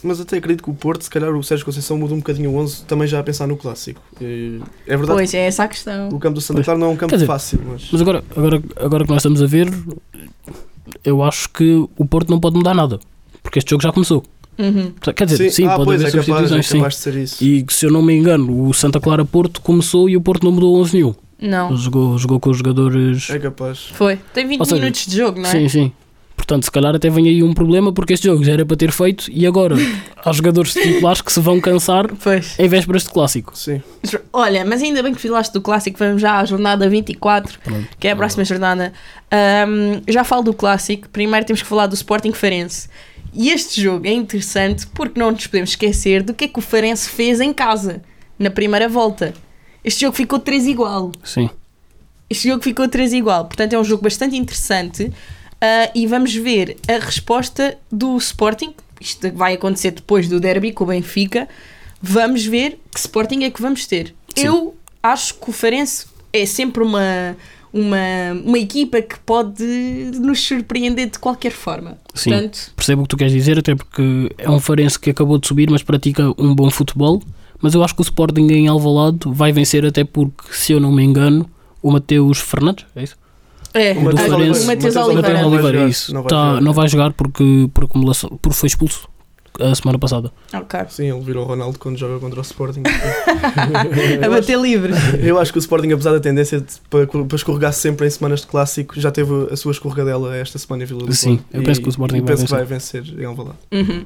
Mas 0.04 0.20
até 0.20 0.38
acredito 0.38 0.64
que 0.64 0.70
o 0.70 0.74
Porto, 0.74 1.04
se 1.04 1.10
calhar 1.10 1.34
o 1.34 1.42
Sérgio 1.44 1.66
Conceição 1.66 1.98
muda 1.98 2.14
um 2.14 2.18
bocadinho 2.18 2.52
o 2.52 2.58
11 2.58 2.84
também 2.84 3.08
já 3.08 3.20
a 3.20 3.24
pensar 3.24 3.48
no 3.48 3.56
clássico. 3.56 4.02
E 4.22 4.60
É 4.86 4.98
verdade 4.98 5.18
Pois 5.18 5.34
é, 5.34 5.46
essa 5.48 5.64
a 5.64 5.68
questão. 5.68 6.10
que 6.10 6.16
o 6.16 6.20
campo 6.20 6.36
do 6.36 6.42
Santa. 6.42 6.64
Clara 6.64 6.78
não 6.80 6.88
é 6.88 6.90
um 6.92 6.98
campo 6.98 7.14
dizer, 7.14 7.26
fácil, 7.26 7.62
mas 7.66 7.90
Mas 7.92 8.02
agora, 8.02 8.24
agora, 8.36 8.62
agora 8.78 9.04
que 9.06 9.10
nós 9.10 9.20
estamos 9.20 9.42
a 9.42 9.46
ver, 9.46 9.72
eu 11.04 11.24
acho 11.24 11.50
que 11.50 11.88
o 11.98 12.06
Porto 12.06 12.30
não 12.30 12.40
pode 12.40 12.56
mudar 12.58 12.74
nada, 12.74 13.00
porque 13.42 13.60
este 13.60 13.70
jogo 13.72 13.82
já 13.82 13.92
começou. 13.92 14.24
Uhum. 14.58 14.94
Quer 15.16 15.26
dizer, 15.26 15.50
sim, 15.50 15.66
ah, 15.66 15.76
pode 15.76 15.86
pois, 15.86 16.02
haver 16.02 16.08
é 16.08 16.12
capaz, 16.12 16.20
é 16.20 16.24
substituições, 16.26 16.68
sim. 16.68 16.78
capaz 16.78 16.94
de 16.96 17.00
ser 17.00 17.16
isso. 17.16 17.44
E 17.44 17.64
que, 17.64 17.74
se 17.74 17.86
eu 17.86 17.92
não 17.92 18.02
me 18.02 18.14
engano, 18.14 18.68
o 18.68 18.74
Santa 18.74 19.00
Clara 19.00 19.26
Porto 19.26 19.62
começou 19.62 20.10
e 20.10 20.16
o 20.16 20.22
Porto 20.22 20.44
não 20.44 20.52
mudou 20.52 20.78
11 20.80 20.94
nenhum. 20.94 21.16
Não, 21.42 21.76
Jogou, 21.76 22.18
jogou 22.18 22.40
com 22.40 22.52
os 22.52 22.58
jogadores. 22.58 23.30
É 23.30 23.38
capaz. 23.40 23.88
foi. 23.94 24.18
Tem 24.34 24.48
20 24.48 24.60
Ou 24.60 24.66
seja, 24.66 24.80
minutos 24.80 25.06
de 25.06 25.18
jogo, 25.18 25.42
não 25.42 25.50
é? 25.50 25.52
Sim, 25.52 25.68
sim. 25.68 25.92
Portanto, 26.44 26.66
se 26.66 26.72
calhar 26.72 26.94
até 26.94 27.10
vem 27.10 27.26
aí 27.30 27.42
um 27.42 27.54
problema 27.54 27.94
porque 27.94 28.12
este 28.14 28.28
jogo 28.28 28.44
já 28.44 28.52
era 28.52 28.66
para 28.66 28.76
ter 28.76 28.92
feito 28.92 29.32
e 29.32 29.48
agora 29.48 29.76
há 30.24 30.32
jogadores 30.34 30.74
titulares 30.74 31.22
que 31.22 31.32
se 31.32 31.40
vão 31.40 31.60
cansar 31.62 32.06
Pois. 32.22 32.60
em 32.60 32.68
vésperas 32.68 33.04
de 33.04 33.10
clássico. 33.12 33.58
Sim. 33.58 33.82
Olha, 34.34 34.66
mas 34.66 34.82
ainda 34.82 35.02
bem 35.02 35.14
que 35.14 35.22
falaste 35.26 35.54
do 35.54 35.62
clássico, 35.62 35.98
vamos 35.98 36.22
já 36.22 36.38
à 36.40 36.46
jornada 36.46 36.90
24, 36.90 37.60
Pronto. 37.64 37.88
que 37.98 38.10
é 38.10 38.12
a 38.12 38.16
próxima 38.16 38.44
jornada. 38.44 38.92
Ahm, 39.32 40.02
já 40.06 40.26
falo 40.26 40.44
do 40.44 40.54
clássico, 40.54 41.08
primeiro 41.10 41.46
temos 41.46 41.62
que 41.62 41.68
falar 41.68 41.88
do 41.88 41.96
Sporting 41.96 42.34
Farense. 42.34 42.90
E 43.34 43.50
este 43.50 43.82
jogo 43.82 44.06
é 44.06 44.12
interessante 44.12 44.86
porque 44.88 45.18
não 45.18 45.32
nos 45.32 45.48
podemos 45.48 45.70
esquecer 45.70 46.24
do 46.24 46.34
que 46.34 46.44
é 46.44 46.48
que 46.50 46.60
o 46.60 46.62
Farense 46.62 47.10
fez 47.10 47.40
em 47.40 47.54
casa, 47.54 48.02
na 48.38 48.52
primeira 48.52 48.90
volta. 48.90 49.34
Este 49.82 50.02
jogo 50.02 50.16
ficou 50.16 50.40
3 50.40 50.68
igual. 50.68 51.10
Sim. 51.24 51.50
Este 52.30 52.50
jogo 52.50 52.62
ficou 52.62 52.88
3 52.88 53.14
igual, 53.14 53.46
portanto 53.46 53.74
é 53.74 53.80
um 53.80 53.84
jogo 53.84 54.04
bastante 54.04 54.36
interessante 54.36 55.10
ah, 55.64 55.90
e 55.96 56.06
vamos 56.06 56.36
ver 56.36 56.76
a 56.90 57.00
resposta 57.00 57.78
do 57.90 58.18
Sporting. 58.18 58.74
Isto 59.00 59.32
vai 59.32 59.54
acontecer 59.54 59.92
depois 59.92 60.28
do 60.28 60.38
derby 60.38 60.74
com 60.74 60.84
o 60.84 60.88
Benfica. 60.88 61.48
Vamos 62.02 62.46
ver 62.46 62.82
que 62.94 63.00
Sporting 63.00 63.44
é 63.44 63.50
que 63.50 63.62
vamos 63.62 63.88
ter. 63.88 64.14
Sim. 64.36 64.46
Eu 64.46 64.76
acho 65.02 65.36
que 65.36 65.50
o 65.50 65.54
Farense 65.54 66.06
é 66.34 66.46
sempre 66.46 66.84
uma, 66.84 67.38
uma, 67.72 67.98
uma 68.44 68.60
equipa 68.60 69.02
que 69.02 69.18
pode 69.20 69.64
nos 70.20 70.42
surpreender 70.42 71.10
de 71.10 71.18
qualquer 71.18 71.54
forma. 71.54 71.98
Sim. 72.14 72.32
Portanto, 72.32 72.74
Percebo 72.76 73.02
o 73.02 73.06
que 73.06 73.10
tu 73.10 73.18
queres 73.18 73.32
dizer, 73.32 73.58
até 73.58 73.74
porque 73.74 74.36
é 74.38 74.50
um 74.50 74.60
Farense 74.60 75.00
que 75.00 75.12
acabou 75.12 75.38
de 75.38 75.48
subir, 75.48 75.72
mas 75.72 75.82
pratica 75.82 76.30
um 76.38 76.54
bom 76.54 76.70
futebol. 76.70 77.24
Mas 77.62 77.74
eu 77.74 77.82
acho 77.82 77.96
que 77.96 78.02
o 78.02 78.04
Sporting 78.04 78.48
em 78.52 78.68
Alvalade 78.68 79.20
vai 79.28 79.54
vencer, 79.54 79.86
até 79.86 80.04
porque, 80.04 80.52
se 80.52 80.74
eu 80.74 80.82
não 80.82 80.92
me 80.92 81.04
engano, 81.04 81.50
o 81.82 81.90
Mateus 81.90 82.40
Fernandes, 82.40 82.86
é 82.94 83.04
isso? 83.04 83.23
É, 83.74 83.92
O 83.94 84.10
do 84.10 84.10
ah, 84.10 84.18
Farense. 84.18 84.30
o 84.30 84.34
O 84.34 84.36
Oliveira. 84.38 84.66
Mateus 84.76 84.96
Não 84.96 85.04
vai 85.04 85.44
Oliveira, 85.46 85.78
jogar, 85.78 85.90
isso. 85.90 86.14
não 86.14 86.22
vai 86.24 86.30
Tá- 86.30 86.48
jogar. 86.50 86.62
não 86.62 86.74
vai 86.74 86.88
jogar 86.88 87.14
porque, 87.14 87.70
por 87.74 87.84
acumulação, 87.86 88.30
porque 88.42 88.58
foi 88.58 88.68
expulso 88.68 89.10
a 89.60 89.76
semana 89.76 90.00
passada. 90.00 90.32
Ok. 90.54 90.80
Sim, 90.90 91.12
ele 91.12 91.22
virou 91.22 91.44
o 91.46 91.48
Ronaldo 91.48 91.78
quando 91.78 91.96
joga 91.98 92.20
contra 92.20 92.40
o 92.40 92.42
Sporting. 92.42 92.82
A 94.26 94.30
bater 94.30 94.58
livre. 94.60 94.94
Eu 95.22 95.40
acho 95.40 95.52
que 95.52 95.58
o 95.58 95.62
Sporting, 95.62 95.92
apesar 95.92 96.12
da 96.12 96.20
tendência 96.20 96.60
de, 96.60 96.74
para, 96.90 97.06
para 97.06 97.36
escorregar 97.36 97.72
sempre 97.74 98.08
em 98.08 98.10
semanas 98.10 98.42
de 98.42 98.48
clássico, 98.48 99.00
já 99.00 99.12
teve 99.12 99.32
a 99.52 99.56
sua 99.56 99.72
escorregadela 99.72 100.36
esta 100.36 100.58
semana 100.58 100.84
em 100.84 100.88
Vila 100.88 101.06
do 101.06 101.14
Sim, 101.14 101.40
eu 101.54 101.62
E- 101.62 101.66
penso 101.66 101.82
que 101.82 101.88
o 101.88 101.92
Sporting 101.92 102.16
e 102.18 102.22
vai 102.22 102.28
penso 102.30 102.46
que 102.46 102.52
vai 102.52 102.66
vencer 102.66 103.04
em 103.20 103.26
Alvalade. 103.26 103.58
Uhum. 103.72 104.06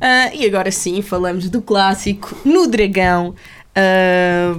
Ah, 0.00 0.34
e 0.34 0.44
agora 0.46 0.70
sim, 0.72 1.02
falamos 1.02 1.48
do 1.50 1.60
clássico 1.62 2.34
no 2.44 2.66
Dragão. 2.66 3.34
Ah, 3.76 4.58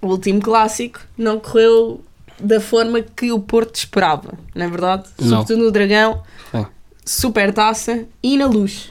o 0.00 0.06
último 0.08 0.40
clássico 0.40 1.00
não 1.18 1.38
correu 1.38 2.00
da 2.42 2.60
forma 2.60 3.00
que 3.02 3.30
o 3.32 3.38
Porto 3.38 3.76
esperava, 3.76 4.34
não 4.54 4.66
é 4.66 4.68
verdade? 4.68 5.04
Não. 5.20 5.28
Sobretudo 5.40 5.64
no 5.64 5.70
Dragão, 5.70 6.22
Sim. 6.50 6.66
super 7.04 7.52
taça 7.52 8.04
e 8.22 8.36
na 8.36 8.46
luz. 8.46 8.90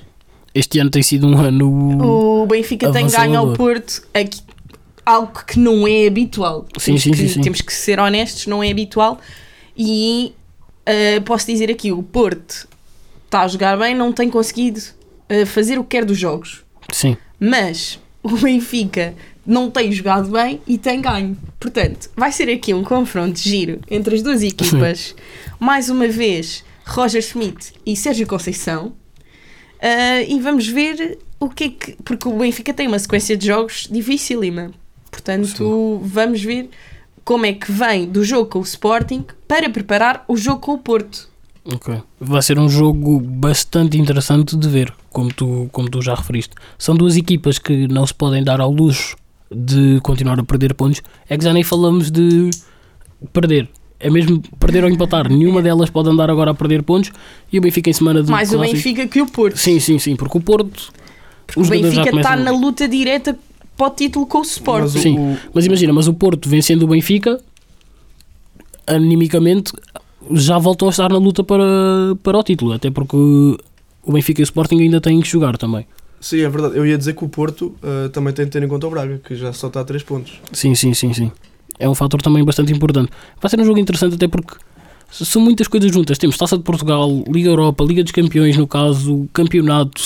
Este 0.54 0.80
ano 0.80 0.90
tem 0.90 1.02
sido 1.04 1.28
um 1.28 1.38
ano. 1.40 2.42
O 2.42 2.46
Benfica 2.46 2.92
tem 2.92 3.08
ganho 3.08 3.38
ao 3.40 3.54
Porto 3.54 4.02
aqui- 4.14 4.42
algo 5.06 5.32
que 5.46 5.58
não 5.60 5.88
é 5.88 6.08
habitual. 6.08 6.66
Sim, 6.78 6.92
temos, 6.96 7.02
sim, 7.04 7.12
que, 7.12 7.30
sim, 7.30 7.42
temos 7.42 7.62
que 7.62 7.74
ser 7.74 8.00
honestos, 8.00 8.48
não 8.48 8.62
é 8.64 8.70
habitual. 8.70 9.20
E 9.78 10.34
ah, 10.86 11.22
posso 11.26 11.48
dizer 11.48 11.70
aqui: 11.72 11.92
o 11.92 12.04
Porto 12.04 12.68
está 13.26 13.42
a 13.42 13.48
jogar 13.48 13.78
bem, 13.78 13.96
não 13.96 14.12
tem 14.12 14.30
conseguido 14.30 14.82
ah, 15.30 15.46
fazer 15.46 15.80
o 15.80 15.84
que 15.84 15.92
quer 15.98 16.06
dos 16.06 16.18
jogos. 16.18 16.64
Sim, 16.92 17.16
Mas 17.40 17.98
o 18.22 18.30
Benfica 18.38 19.14
não 19.46 19.70
tem 19.70 19.92
jogado 19.92 20.30
bem 20.30 20.62
e 20.68 20.78
tem 20.78 21.02
ganho. 21.02 21.38
Portanto, 21.60 22.10
vai 22.16 22.32
ser 22.32 22.50
aqui 22.50 22.74
um 22.74 22.84
confronto 22.84 23.40
giro 23.40 23.80
entre 23.90 24.16
as 24.16 24.22
duas 24.22 24.44
equipas. 24.44 25.16
Mais 25.60 25.90
uma 25.90 26.08
vez, 26.08 26.64
Roger 26.86 27.22
Schmidt 27.22 27.74
e 27.86 27.96
Sérgio 27.96 28.28
Conceição. 28.28 28.94
Ah, 29.82 30.22
e 30.22 30.40
vamos 30.40 30.68
ver 30.68 31.18
o 31.40 31.50
que 31.50 31.64
é 31.64 31.70
que. 31.70 31.98
Porque 32.04 32.28
o 32.28 32.38
Benfica 32.38 32.74
tem 32.74 32.88
uma 32.88 33.00
sequência 33.00 33.36
de 33.36 33.48
jogos 33.48 33.88
dificílima. 33.92 34.72
Portanto, 35.10 36.00
vamos 36.04 36.42
ver 36.42 36.70
como 37.26 37.46
é 37.46 37.54
que 37.54 37.72
vem 37.72 38.08
do 38.08 38.24
jogo 38.24 38.50
com 38.50 38.60
o 38.60 38.64
Sporting 38.64 39.26
para 39.48 39.70
preparar 39.70 40.24
o 40.28 40.38
jogo 40.38 40.62
com 40.62 40.74
o 40.74 40.78
Porto. 40.78 41.30
ok. 41.66 42.02
Vai 42.20 42.42
ser 42.42 42.58
um 42.58 42.70
jogo 42.70 43.20
bastante 43.20 43.98
interessante 43.98 44.56
de 44.56 44.70
ver, 44.70 44.94
como 45.10 45.34
tu, 45.34 45.68
como 45.72 45.90
tu 45.90 46.02
já 46.02 46.16
referiste. 46.16 46.56
São 46.78 46.96
duas 46.96 47.18
equipas 47.18 47.60
que 47.60 47.88
não 47.88 48.06
se 48.08 48.14
podem 48.14 48.44
dar 48.44 48.62
ao 48.62 48.72
luxo 48.72 49.16
de 49.54 50.00
continuar 50.02 50.40
a 50.40 50.44
perder 50.44 50.74
pontos. 50.74 51.02
É 51.30 51.38
que 51.38 51.44
já 51.44 51.54
nem 51.54 51.64
falamos 51.64 52.10
de 52.12 52.50
perder. 53.34 53.68
É 54.00 54.10
mesmo 54.10 54.42
perder 54.60 54.84
ou 54.84 54.90
empatar. 54.90 55.30
Nenhuma 55.30 55.62
delas 55.64 55.90
pode 55.90 56.10
andar 56.10 56.30
agora 56.30 56.52
a 56.52 56.54
perder 56.54 56.84
pontos. 56.84 57.12
E 57.52 57.58
o 57.60 57.62
Benfica 57.62 57.90
em 57.90 57.94
semana 57.94 58.24
de 58.24 58.32
Mais 58.32 58.50
o 58.52 58.58
clássico- 58.58 58.76
Benfica 58.76 59.08
que 59.08 59.22
o 59.22 59.26
Porto. 59.28 59.58
Sim, 59.58 59.80
sim, 59.80 60.00
sim, 60.00 60.16
porque 60.16 60.38
o 60.38 60.42
Porto. 60.42 60.92
Porque 61.46 61.60
os 61.60 61.68
o 61.68 61.72
Benfica 61.72 62.16
está 62.16 62.36
na 62.36 62.52
luta 62.52 62.88
direta 62.88 63.38
para 63.78 63.88
o 63.88 63.90
título 63.90 64.26
com 64.26 64.40
o 64.40 64.42
Sporting. 64.42 64.82
Mas 64.84 64.96
o- 64.96 65.00
Sim, 65.00 65.18
o- 65.20 65.38
mas 65.54 65.66
imagina, 65.66 65.92
mas 65.94 66.08
o 66.08 66.14
Porto 66.14 66.48
vencendo 66.50 66.84
o 66.84 66.88
Benfica, 66.88 67.40
animicamente 68.88 69.74
já 70.32 70.58
voltam 70.58 70.88
a 70.88 70.92
estar 70.92 71.10
na 71.10 71.18
luta 71.18 71.44
para, 71.44 71.64
para 72.24 72.38
o 72.38 72.44
título, 72.44 72.74
até 72.74 72.90
porque 72.92 73.16
o 73.16 74.12
Benfica 74.12 74.42
e 74.42 74.44
o 74.44 74.46
Sporting 74.46 74.80
ainda 74.80 75.02
têm 75.02 75.20
que 75.20 75.28
jogar 75.28 75.58
também. 75.58 75.86
Sim, 76.22 76.42
é 76.42 76.50
verdade. 76.50 76.78
Eu 76.78 76.86
ia 76.86 76.98
dizer 76.98 77.14
que 77.14 77.26
o 77.26 77.28
Porto 77.28 77.76
ah, 77.84 78.08
também 78.14 78.32
tem 78.32 78.46
de 78.46 78.52
ter 78.52 78.62
em 78.64 78.68
conta 78.68 78.86
o 78.88 78.90
Braga, 78.92 79.20
que 79.26 79.36
já 79.36 79.52
só 79.52 79.68
está 79.68 79.82
a 79.82 79.84
3 79.84 80.04
pontos. 80.04 80.40
Sim, 80.54 80.76
sim, 80.76 80.94
sim, 80.94 81.12
sim. 81.14 81.32
É 81.80 81.90
um 81.90 81.96
fator 81.96 82.22
também 82.22 82.46
bastante 82.46 82.72
importante. 82.72 83.12
Vai 83.42 83.50
ser 83.50 83.60
um 83.60 83.66
jogo 83.66 83.80
interessante 83.80 84.14
até 84.14 84.28
porque 84.28 84.56
são 85.12 85.42
muitas 85.42 85.68
coisas 85.68 85.92
juntas. 85.92 86.20
Temos 86.20 86.38
Taça 86.38 86.56
de 86.58 86.64
Portugal, 86.64 87.10
Liga 87.28 87.50
Europa, 87.50 87.84
Liga 87.84 88.04
dos 88.04 88.12
Campeões, 88.12 88.56
no 88.56 88.68
caso, 88.68 89.28
Campeonato. 89.34 90.00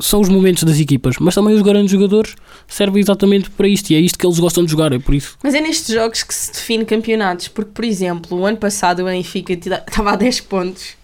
São 0.00 0.20
os 0.20 0.28
momentos 0.28 0.62
das 0.64 0.78
equipas, 0.80 1.16
mas 1.18 1.34
também 1.34 1.54
os 1.54 1.62
grandes 1.62 1.92
jogadores 1.92 2.34
servem 2.66 3.00
exatamente 3.00 3.50
para 3.50 3.68
isto 3.68 3.90
e 3.90 3.94
é 3.96 4.00
isto 4.00 4.18
que 4.18 4.26
eles 4.26 4.38
gostam 4.38 4.64
de 4.64 4.70
jogar. 4.70 4.92
É 4.92 4.98
por 4.98 5.14
isso. 5.14 5.36
Mas 5.42 5.54
é 5.54 5.60
nestes 5.60 5.94
jogos 5.94 6.22
que 6.22 6.34
se 6.34 6.52
define 6.52 6.84
campeonatos, 6.84 7.48
porque, 7.48 7.70
por 7.72 7.84
exemplo, 7.84 8.38
o 8.38 8.46
ano 8.46 8.56
passado 8.56 9.02
o 9.02 9.04
Benfica 9.04 9.52
estava 9.86 10.12
a 10.12 10.16
10 10.16 10.40
pontos 10.42 10.94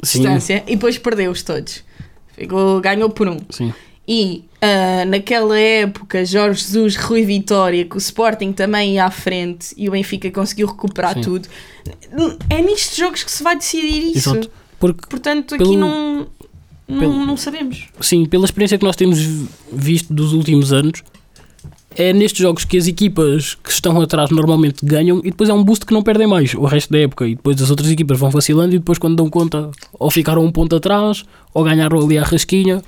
de 0.00 0.08
Sim, 0.08 0.20
distância 0.20 0.64
e 0.66 0.76
depois 0.76 0.96
perdeu-os 0.98 1.42
todos. 1.42 1.82
Ficou, 2.36 2.80
ganhou 2.80 3.10
por 3.10 3.28
um. 3.28 3.38
sim. 3.50 3.72
E 4.06 4.44
ah, 4.60 5.04
naquela 5.06 5.58
época, 5.58 6.24
Jorge 6.24 6.60
Jesus, 6.62 6.96
Rui 6.96 7.24
Vitória, 7.24 7.84
que 7.84 7.96
o 7.96 7.98
Sporting 7.98 8.52
também 8.52 8.94
ia 8.94 9.04
à 9.04 9.10
frente 9.10 9.74
e 9.76 9.88
o 9.88 9.92
Benfica 9.92 10.30
conseguiu 10.30 10.66
recuperar 10.66 11.14
Sim. 11.14 11.20
tudo. 11.22 11.48
É 12.50 12.60
nestes 12.60 12.96
jogos 12.96 13.22
que 13.22 13.30
se 13.30 13.42
vai 13.42 13.56
decidir 13.56 14.16
isso. 14.16 14.30
Exato. 14.30 14.50
Porque 14.80 15.06
Portanto, 15.08 15.54
aqui 15.54 15.62
Pelo- 15.64 15.76
não, 15.78 16.26
não, 16.88 16.98
pelo- 16.98 17.26
não 17.26 17.36
sabemos. 17.36 17.86
Sim, 18.00 18.26
pela 18.26 18.44
experiência 18.44 18.76
que 18.76 18.84
nós 18.84 18.96
temos 18.96 19.18
visto 19.72 20.12
dos 20.12 20.32
últimos 20.32 20.72
anos, 20.72 21.02
é 21.94 22.12
nestes 22.12 22.40
jogos 22.40 22.64
que 22.64 22.76
as 22.76 22.86
equipas 22.88 23.54
que 23.62 23.70
estão 23.70 24.00
atrás 24.00 24.30
normalmente 24.30 24.84
ganham 24.84 25.18
e 25.18 25.30
depois 25.30 25.48
é 25.48 25.52
um 25.54 25.62
boost 25.62 25.84
que 25.86 25.92
não 25.92 26.02
perdem 26.02 26.26
mais 26.26 26.54
o 26.54 26.64
resto 26.64 26.90
da 26.92 26.98
época. 26.98 27.26
E 27.28 27.36
depois 27.36 27.60
as 27.62 27.70
outras 27.70 27.88
equipas 27.90 28.18
vão 28.18 28.30
vacilando 28.30 28.74
e 28.74 28.78
depois, 28.78 28.98
quando 28.98 29.14
dão 29.14 29.30
conta, 29.30 29.70
ou 29.98 30.10
ficaram 30.10 30.44
um 30.44 30.50
ponto 30.50 30.74
atrás 30.74 31.24
ou 31.54 31.62
ganharam 31.62 32.00
ali 32.04 32.18
a 32.18 32.24
rasquinha. 32.24 32.82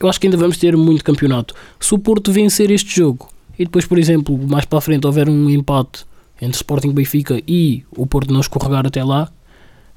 Eu 0.00 0.08
acho 0.08 0.20
que 0.20 0.26
ainda 0.26 0.36
vamos 0.36 0.56
ter 0.58 0.76
muito 0.76 1.02
campeonato. 1.04 1.54
Se 1.80 1.94
o 1.94 1.98
Porto 1.98 2.30
vencer 2.32 2.70
este 2.70 2.94
jogo 2.94 3.28
e 3.58 3.64
depois, 3.64 3.86
por 3.86 3.98
exemplo, 3.98 4.38
mais 4.46 4.64
para 4.64 4.78
a 4.78 4.82
frente 4.82 5.06
houver 5.06 5.28
um 5.28 5.48
empate 5.50 6.04
entre 6.40 6.56
Sporting 6.56 6.88
e 6.90 6.92
Benfica 6.92 7.40
e 7.48 7.82
o 7.96 8.06
Porto 8.06 8.32
não 8.32 8.40
escorregar 8.40 8.86
até 8.86 9.02
lá, 9.02 9.30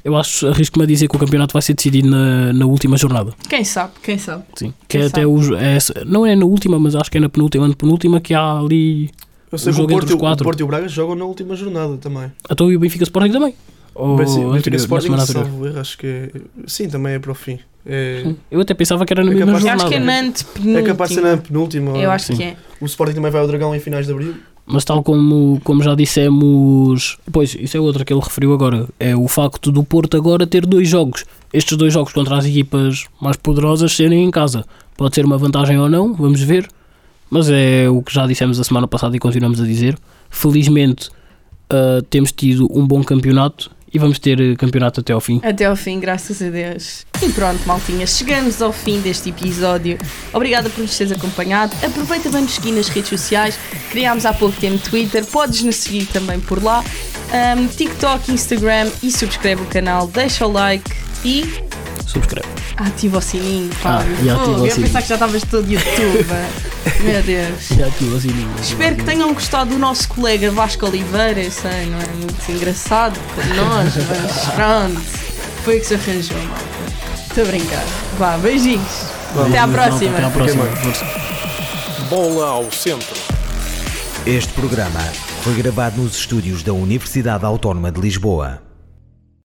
eu 0.04 0.16
acho, 0.16 0.48
arrisco-me 0.48 0.86
a 0.86 0.88
dizer 0.88 1.10
que 1.10 1.16
o 1.18 1.20
campeonato 1.20 1.52
vai 1.52 1.62
ser 1.62 1.74
decidido 1.74 2.10
na, 2.10 2.54
na 2.54 2.66
última 2.66 2.96
jornada. 2.96 3.34
Quem 3.50 3.66
sabe, 3.66 3.92
quem 4.02 4.18
sabe. 4.18 4.44
Sim, 4.56 4.72
que 4.88 4.98
Quem 4.98 5.02
é 5.02 5.06
até 5.08 5.28
os, 5.28 5.50
é 5.52 5.78
não 6.06 6.26
é 6.26 6.34
na 6.38 6.46
última, 6.46 6.80
mas 6.80 6.96
acho 6.96 7.12
que 7.12 7.18
é 7.18 7.22
na 7.22 7.28
penúltima, 7.28 7.68
na 7.68 7.76
penúltima 7.76 8.22
que 8.22 8.34
há 8.34 8.58
ali. 8.58 9.10
Eu 9.52 9.58
sei 9.58 9.74
O 9.74 9.76
que 9.76 9.82
o 9.82 9.84
jogo 9.84 9.92
entre 9.92 9.96
Porto, 9.96 10.06
os 10.06 10.12
e 10.12 10.14
o- 10.14 10.16
o 10.16 10.20
quatro. 10.20 10.44
Porto 10.46 10.60
e 10.62 10.64
o 10.64 10.68
Braga 10.68 10.88
jogam 10.88 11.16
na 11.16 11.26
última 11.26 11.54
jornada 11.58 11.98
também. 11.98 12.32
Até 12.50 12.64
o 12.64 12.80
Benfica 12.80 13.04
Sporting 13.04 13.32
também. 13.34 13.54
Ou 13.94 14.16
Benfica- 14.16 14.38
Benfica 14.40 14.58
anterior, 14.58 14.72
na 14.78 14.78
Sporting, 14.86 15.04
semana 15.08 15.24
anterior. 15.24 15.46
salvo 15.46 15.68
erro, 15.68 15.80
acho 15.82 15.98
que 15.98 16.08
é... 16.08 16.32
Sim, 16.66 16.88
também 16.88 17.14
é 17.16 17.20
para 17.20 17.32
o 17.32 17.36
fim. 17.36 17.60
É. 17.92 18.34
Eu 18.52 18.62
até 18.62 18.74
pensava 18.74 19.06
que 19.06 19.12
era 19.14 19.24
na 19.24 19.32
É 19.32 19.36
capaz- 19.36 19.50
Eu 19.50 19.56
acho 19.56 19.68
jornada. 19.68 19.90
que 19.90 19.96
é 19.96 20.00
na 20.00 20.20
antepenúltima. 20.20 20.80
é 20.80 20.84
capaz 20.84 21.10
de 21.10 21.16
ser 21.16 21.22
na 21.22 21.38
penúltima. 21.38 21.98
Eu 21.98 22.12
acho 22.12 22.26
Sim. 22.28 22.36
que 22.38 22.44
é. 22.44 22.56
O 22.80 22.86
Sporting 22.86 23.16
também 23.16 23.32
vai 23.32 23.42
ao 23.42 23.48
Dragão 23.48 23.76
em 23.76 23.80
finais 23.80 24.06
de 24.06 24.12
Abril. 24.14 24.36
Mas 24.72 24.86
tal 24.86 25.02
como, 25.02 25.60
como 25.64 25.82
já 25.82 25.96
dissemos, 25.96 27.18
pois 27.32 27.56
isso 27.60 27.76
é 27.76 27.80
outra 27.80 28.06
que 28.06 28.14
ele 28.14 28.22
referiu 28.22 28.54
agora, 28.54 28.88
é 29.00 29.16
o 29.16 29.28
facto 29.28 29.72
do 29.72 29.84
Porto 29.84 30.16
agora 30.16 30.46
ter 30.46 30.64
dois 30.66 30.88
jogos. 30.88 31.26
Estes 31.52 31.76
dois 31.76 31.92
jogos 31.92 32.14
contra 32.14 32.38
as 32.38 32.46
equipas 32.46 33.06
mais 33.20 33.36
poderosas 33.36 33.92
serem 33.96 34.24
em 34.24 34.30
casa. 34.30 34.64
Pode 34.96 35.16
ser 35.16 35.26
uma 35.26 35.40
vantagem 35.40 35.80
ou 35.80 35.90
não, 35.90 36.14
vamos 36.14 36.42
ver. 36.42 36.68
Mas 37.32 37.50
é 37.50 37.90
o 37.90 38.02
que 38.04 38.14
já 38.14 38.28
dissemos 38.28 38.60
a 38.60 38.64
semana 38.64 38.88
passada 38.88 39.16
e 39.16 39.20
continuamos 39.20 39.60
a 39.60 39.66
dizer. 39.66 39.98
Felizmente 40.30 41.10
ah, 41.70 42.02
temos 42.10 42.32
tido 42.32 42.68
um 42.72 42.86
bom 42.86 43.04
campeonato 43.04 43.72
e 43.94 44.00
vamos 44.00 44.20
ter 44.20 44.40
eh, 44.40 44.56
campeonato 44.56 45.00
até 45.00 45.14
ao 45.14 45.22
fim. 45.22 45.40
Até 45.44 45.66
ao 45.66 45.76
fim, 45.76 46.00
graças 46.00 46.42
a 46.42 46.50
Deus. 46.50 47.06
E 47.22 47.30
pronto, 47.30 47.60
maltinha, 47.66 48.06
chegamos 48.08 48.62
ao 48.62 48.72
fim 48.72 49.00
deste 49.02 49.30
episódio. 49.30 49.98
Obrigada 50.34 50.70
por 50.70 50.82
nos 50.82 50.98
teres 50.98 51.12
acompanhado. 51.12 51.76
Aproveita 51.84 52.30
para 52.30 52.42
nos 52.42 52.52
seguir 52.52 52.72
nas 52.72 52.88
redes 52.88 53.10
sociais. 53.10 53.60
Criámos 53.92 54.26
há 54.26 54.34
pouco 54.34 54.60
tempo 54.60 54.78
Twitter, 54.90 55.26
podes 55.26 55.64
nos 55.64 55.76
seguir 55.76 56.06
também 56.08 56.40
por 56.40 56.64
lá. 56.64 56.84
Ahm, 57.32 57.68
TikTok, 57.68 58.32
Instagram 58.32 58.90
e 59.04 59.12
subscreve 59.12 59.62
o 59.62 59.66
canal, 59.66 60.08
deixa 60.08 60.48
o 60.48 60.52
like 60.52 60.90
e 61.24 61.44
subscreve. 62.06 62.48
Ativa 62.78 63.18
o 63.18 63.22
sininho, 63.22 63.72
Fábio. 63.74 64.12
e 64.24 64.30
ativa 64.30 64.46
Fogo, 64.46 64.52
o 64.52 64.60
eu 64.62 64.66
ia 64.66 64.72
sininho. 64.72 64.88
pensar 64.88 65.02
que 65.02 65.08
já 65.10 65.16
estavas 65.16 65.42
todo 65.44 65.72
YouTube. 65.72 66.26
Meu 67.04 67.24
Deus. 67.24 67.68
Já 67.78 67.88
ativa 67.88 68.16
o 68.16 68.22
sininho. 68.22 68.50
Espero 68.62 68.96
que 68.96 69.04
tenham 69.04 69.34
gostado 69.34 69.72
do 69.72 69.78
nosso 69.80 70.08
colega 70.10 70.52
Vasco 70.52 70.86
Oliveira. 70.86 71.42
Eu 71.42 71.52
sei, 71.52 71.86
não 71.88 72.00
é 72.00 72.08
muito 72.18 72.52
engraçado 72.52 73.20
como 73.36 73.54
nós, 73.56 73.94
mas 74.08 74.56
pronto. 74.56 75.02
Foi 75.64 75.78
o 75.78 75.80
que 75.82 75.86
se 75.88 75.94
arranjou, 75.96 76.38
malta. 76.38 76.64
Estou 77.30 77.44
a 77.44 77.48
brincar. 77.48 77.84
Vá, 78.18 78.38
beijinhos. 78.38 79.06
Vamos, 79.36 79.50
Até 79.50 79.60
à 79.60 79.68
próxima. 79.68 80.18
Até 80.18 80.26
à 80.26 80.30
próxima. 80.30 80.66
Bola 82.10 82.48
ao 82.50 82.72
centro. 82.72 83.16
Este 84.26 84.52
programa 84.54 85.00
foi 85.44 85.54
gravado 85.56 86.02
nos 86.02 86.16
estúdios 86.18 86.64
da 86.64 86.74
Universidade 86.74 87.46
Autónoma 87.46 87.92
de 87.92 88.02
Lisboa. 88.02 88.62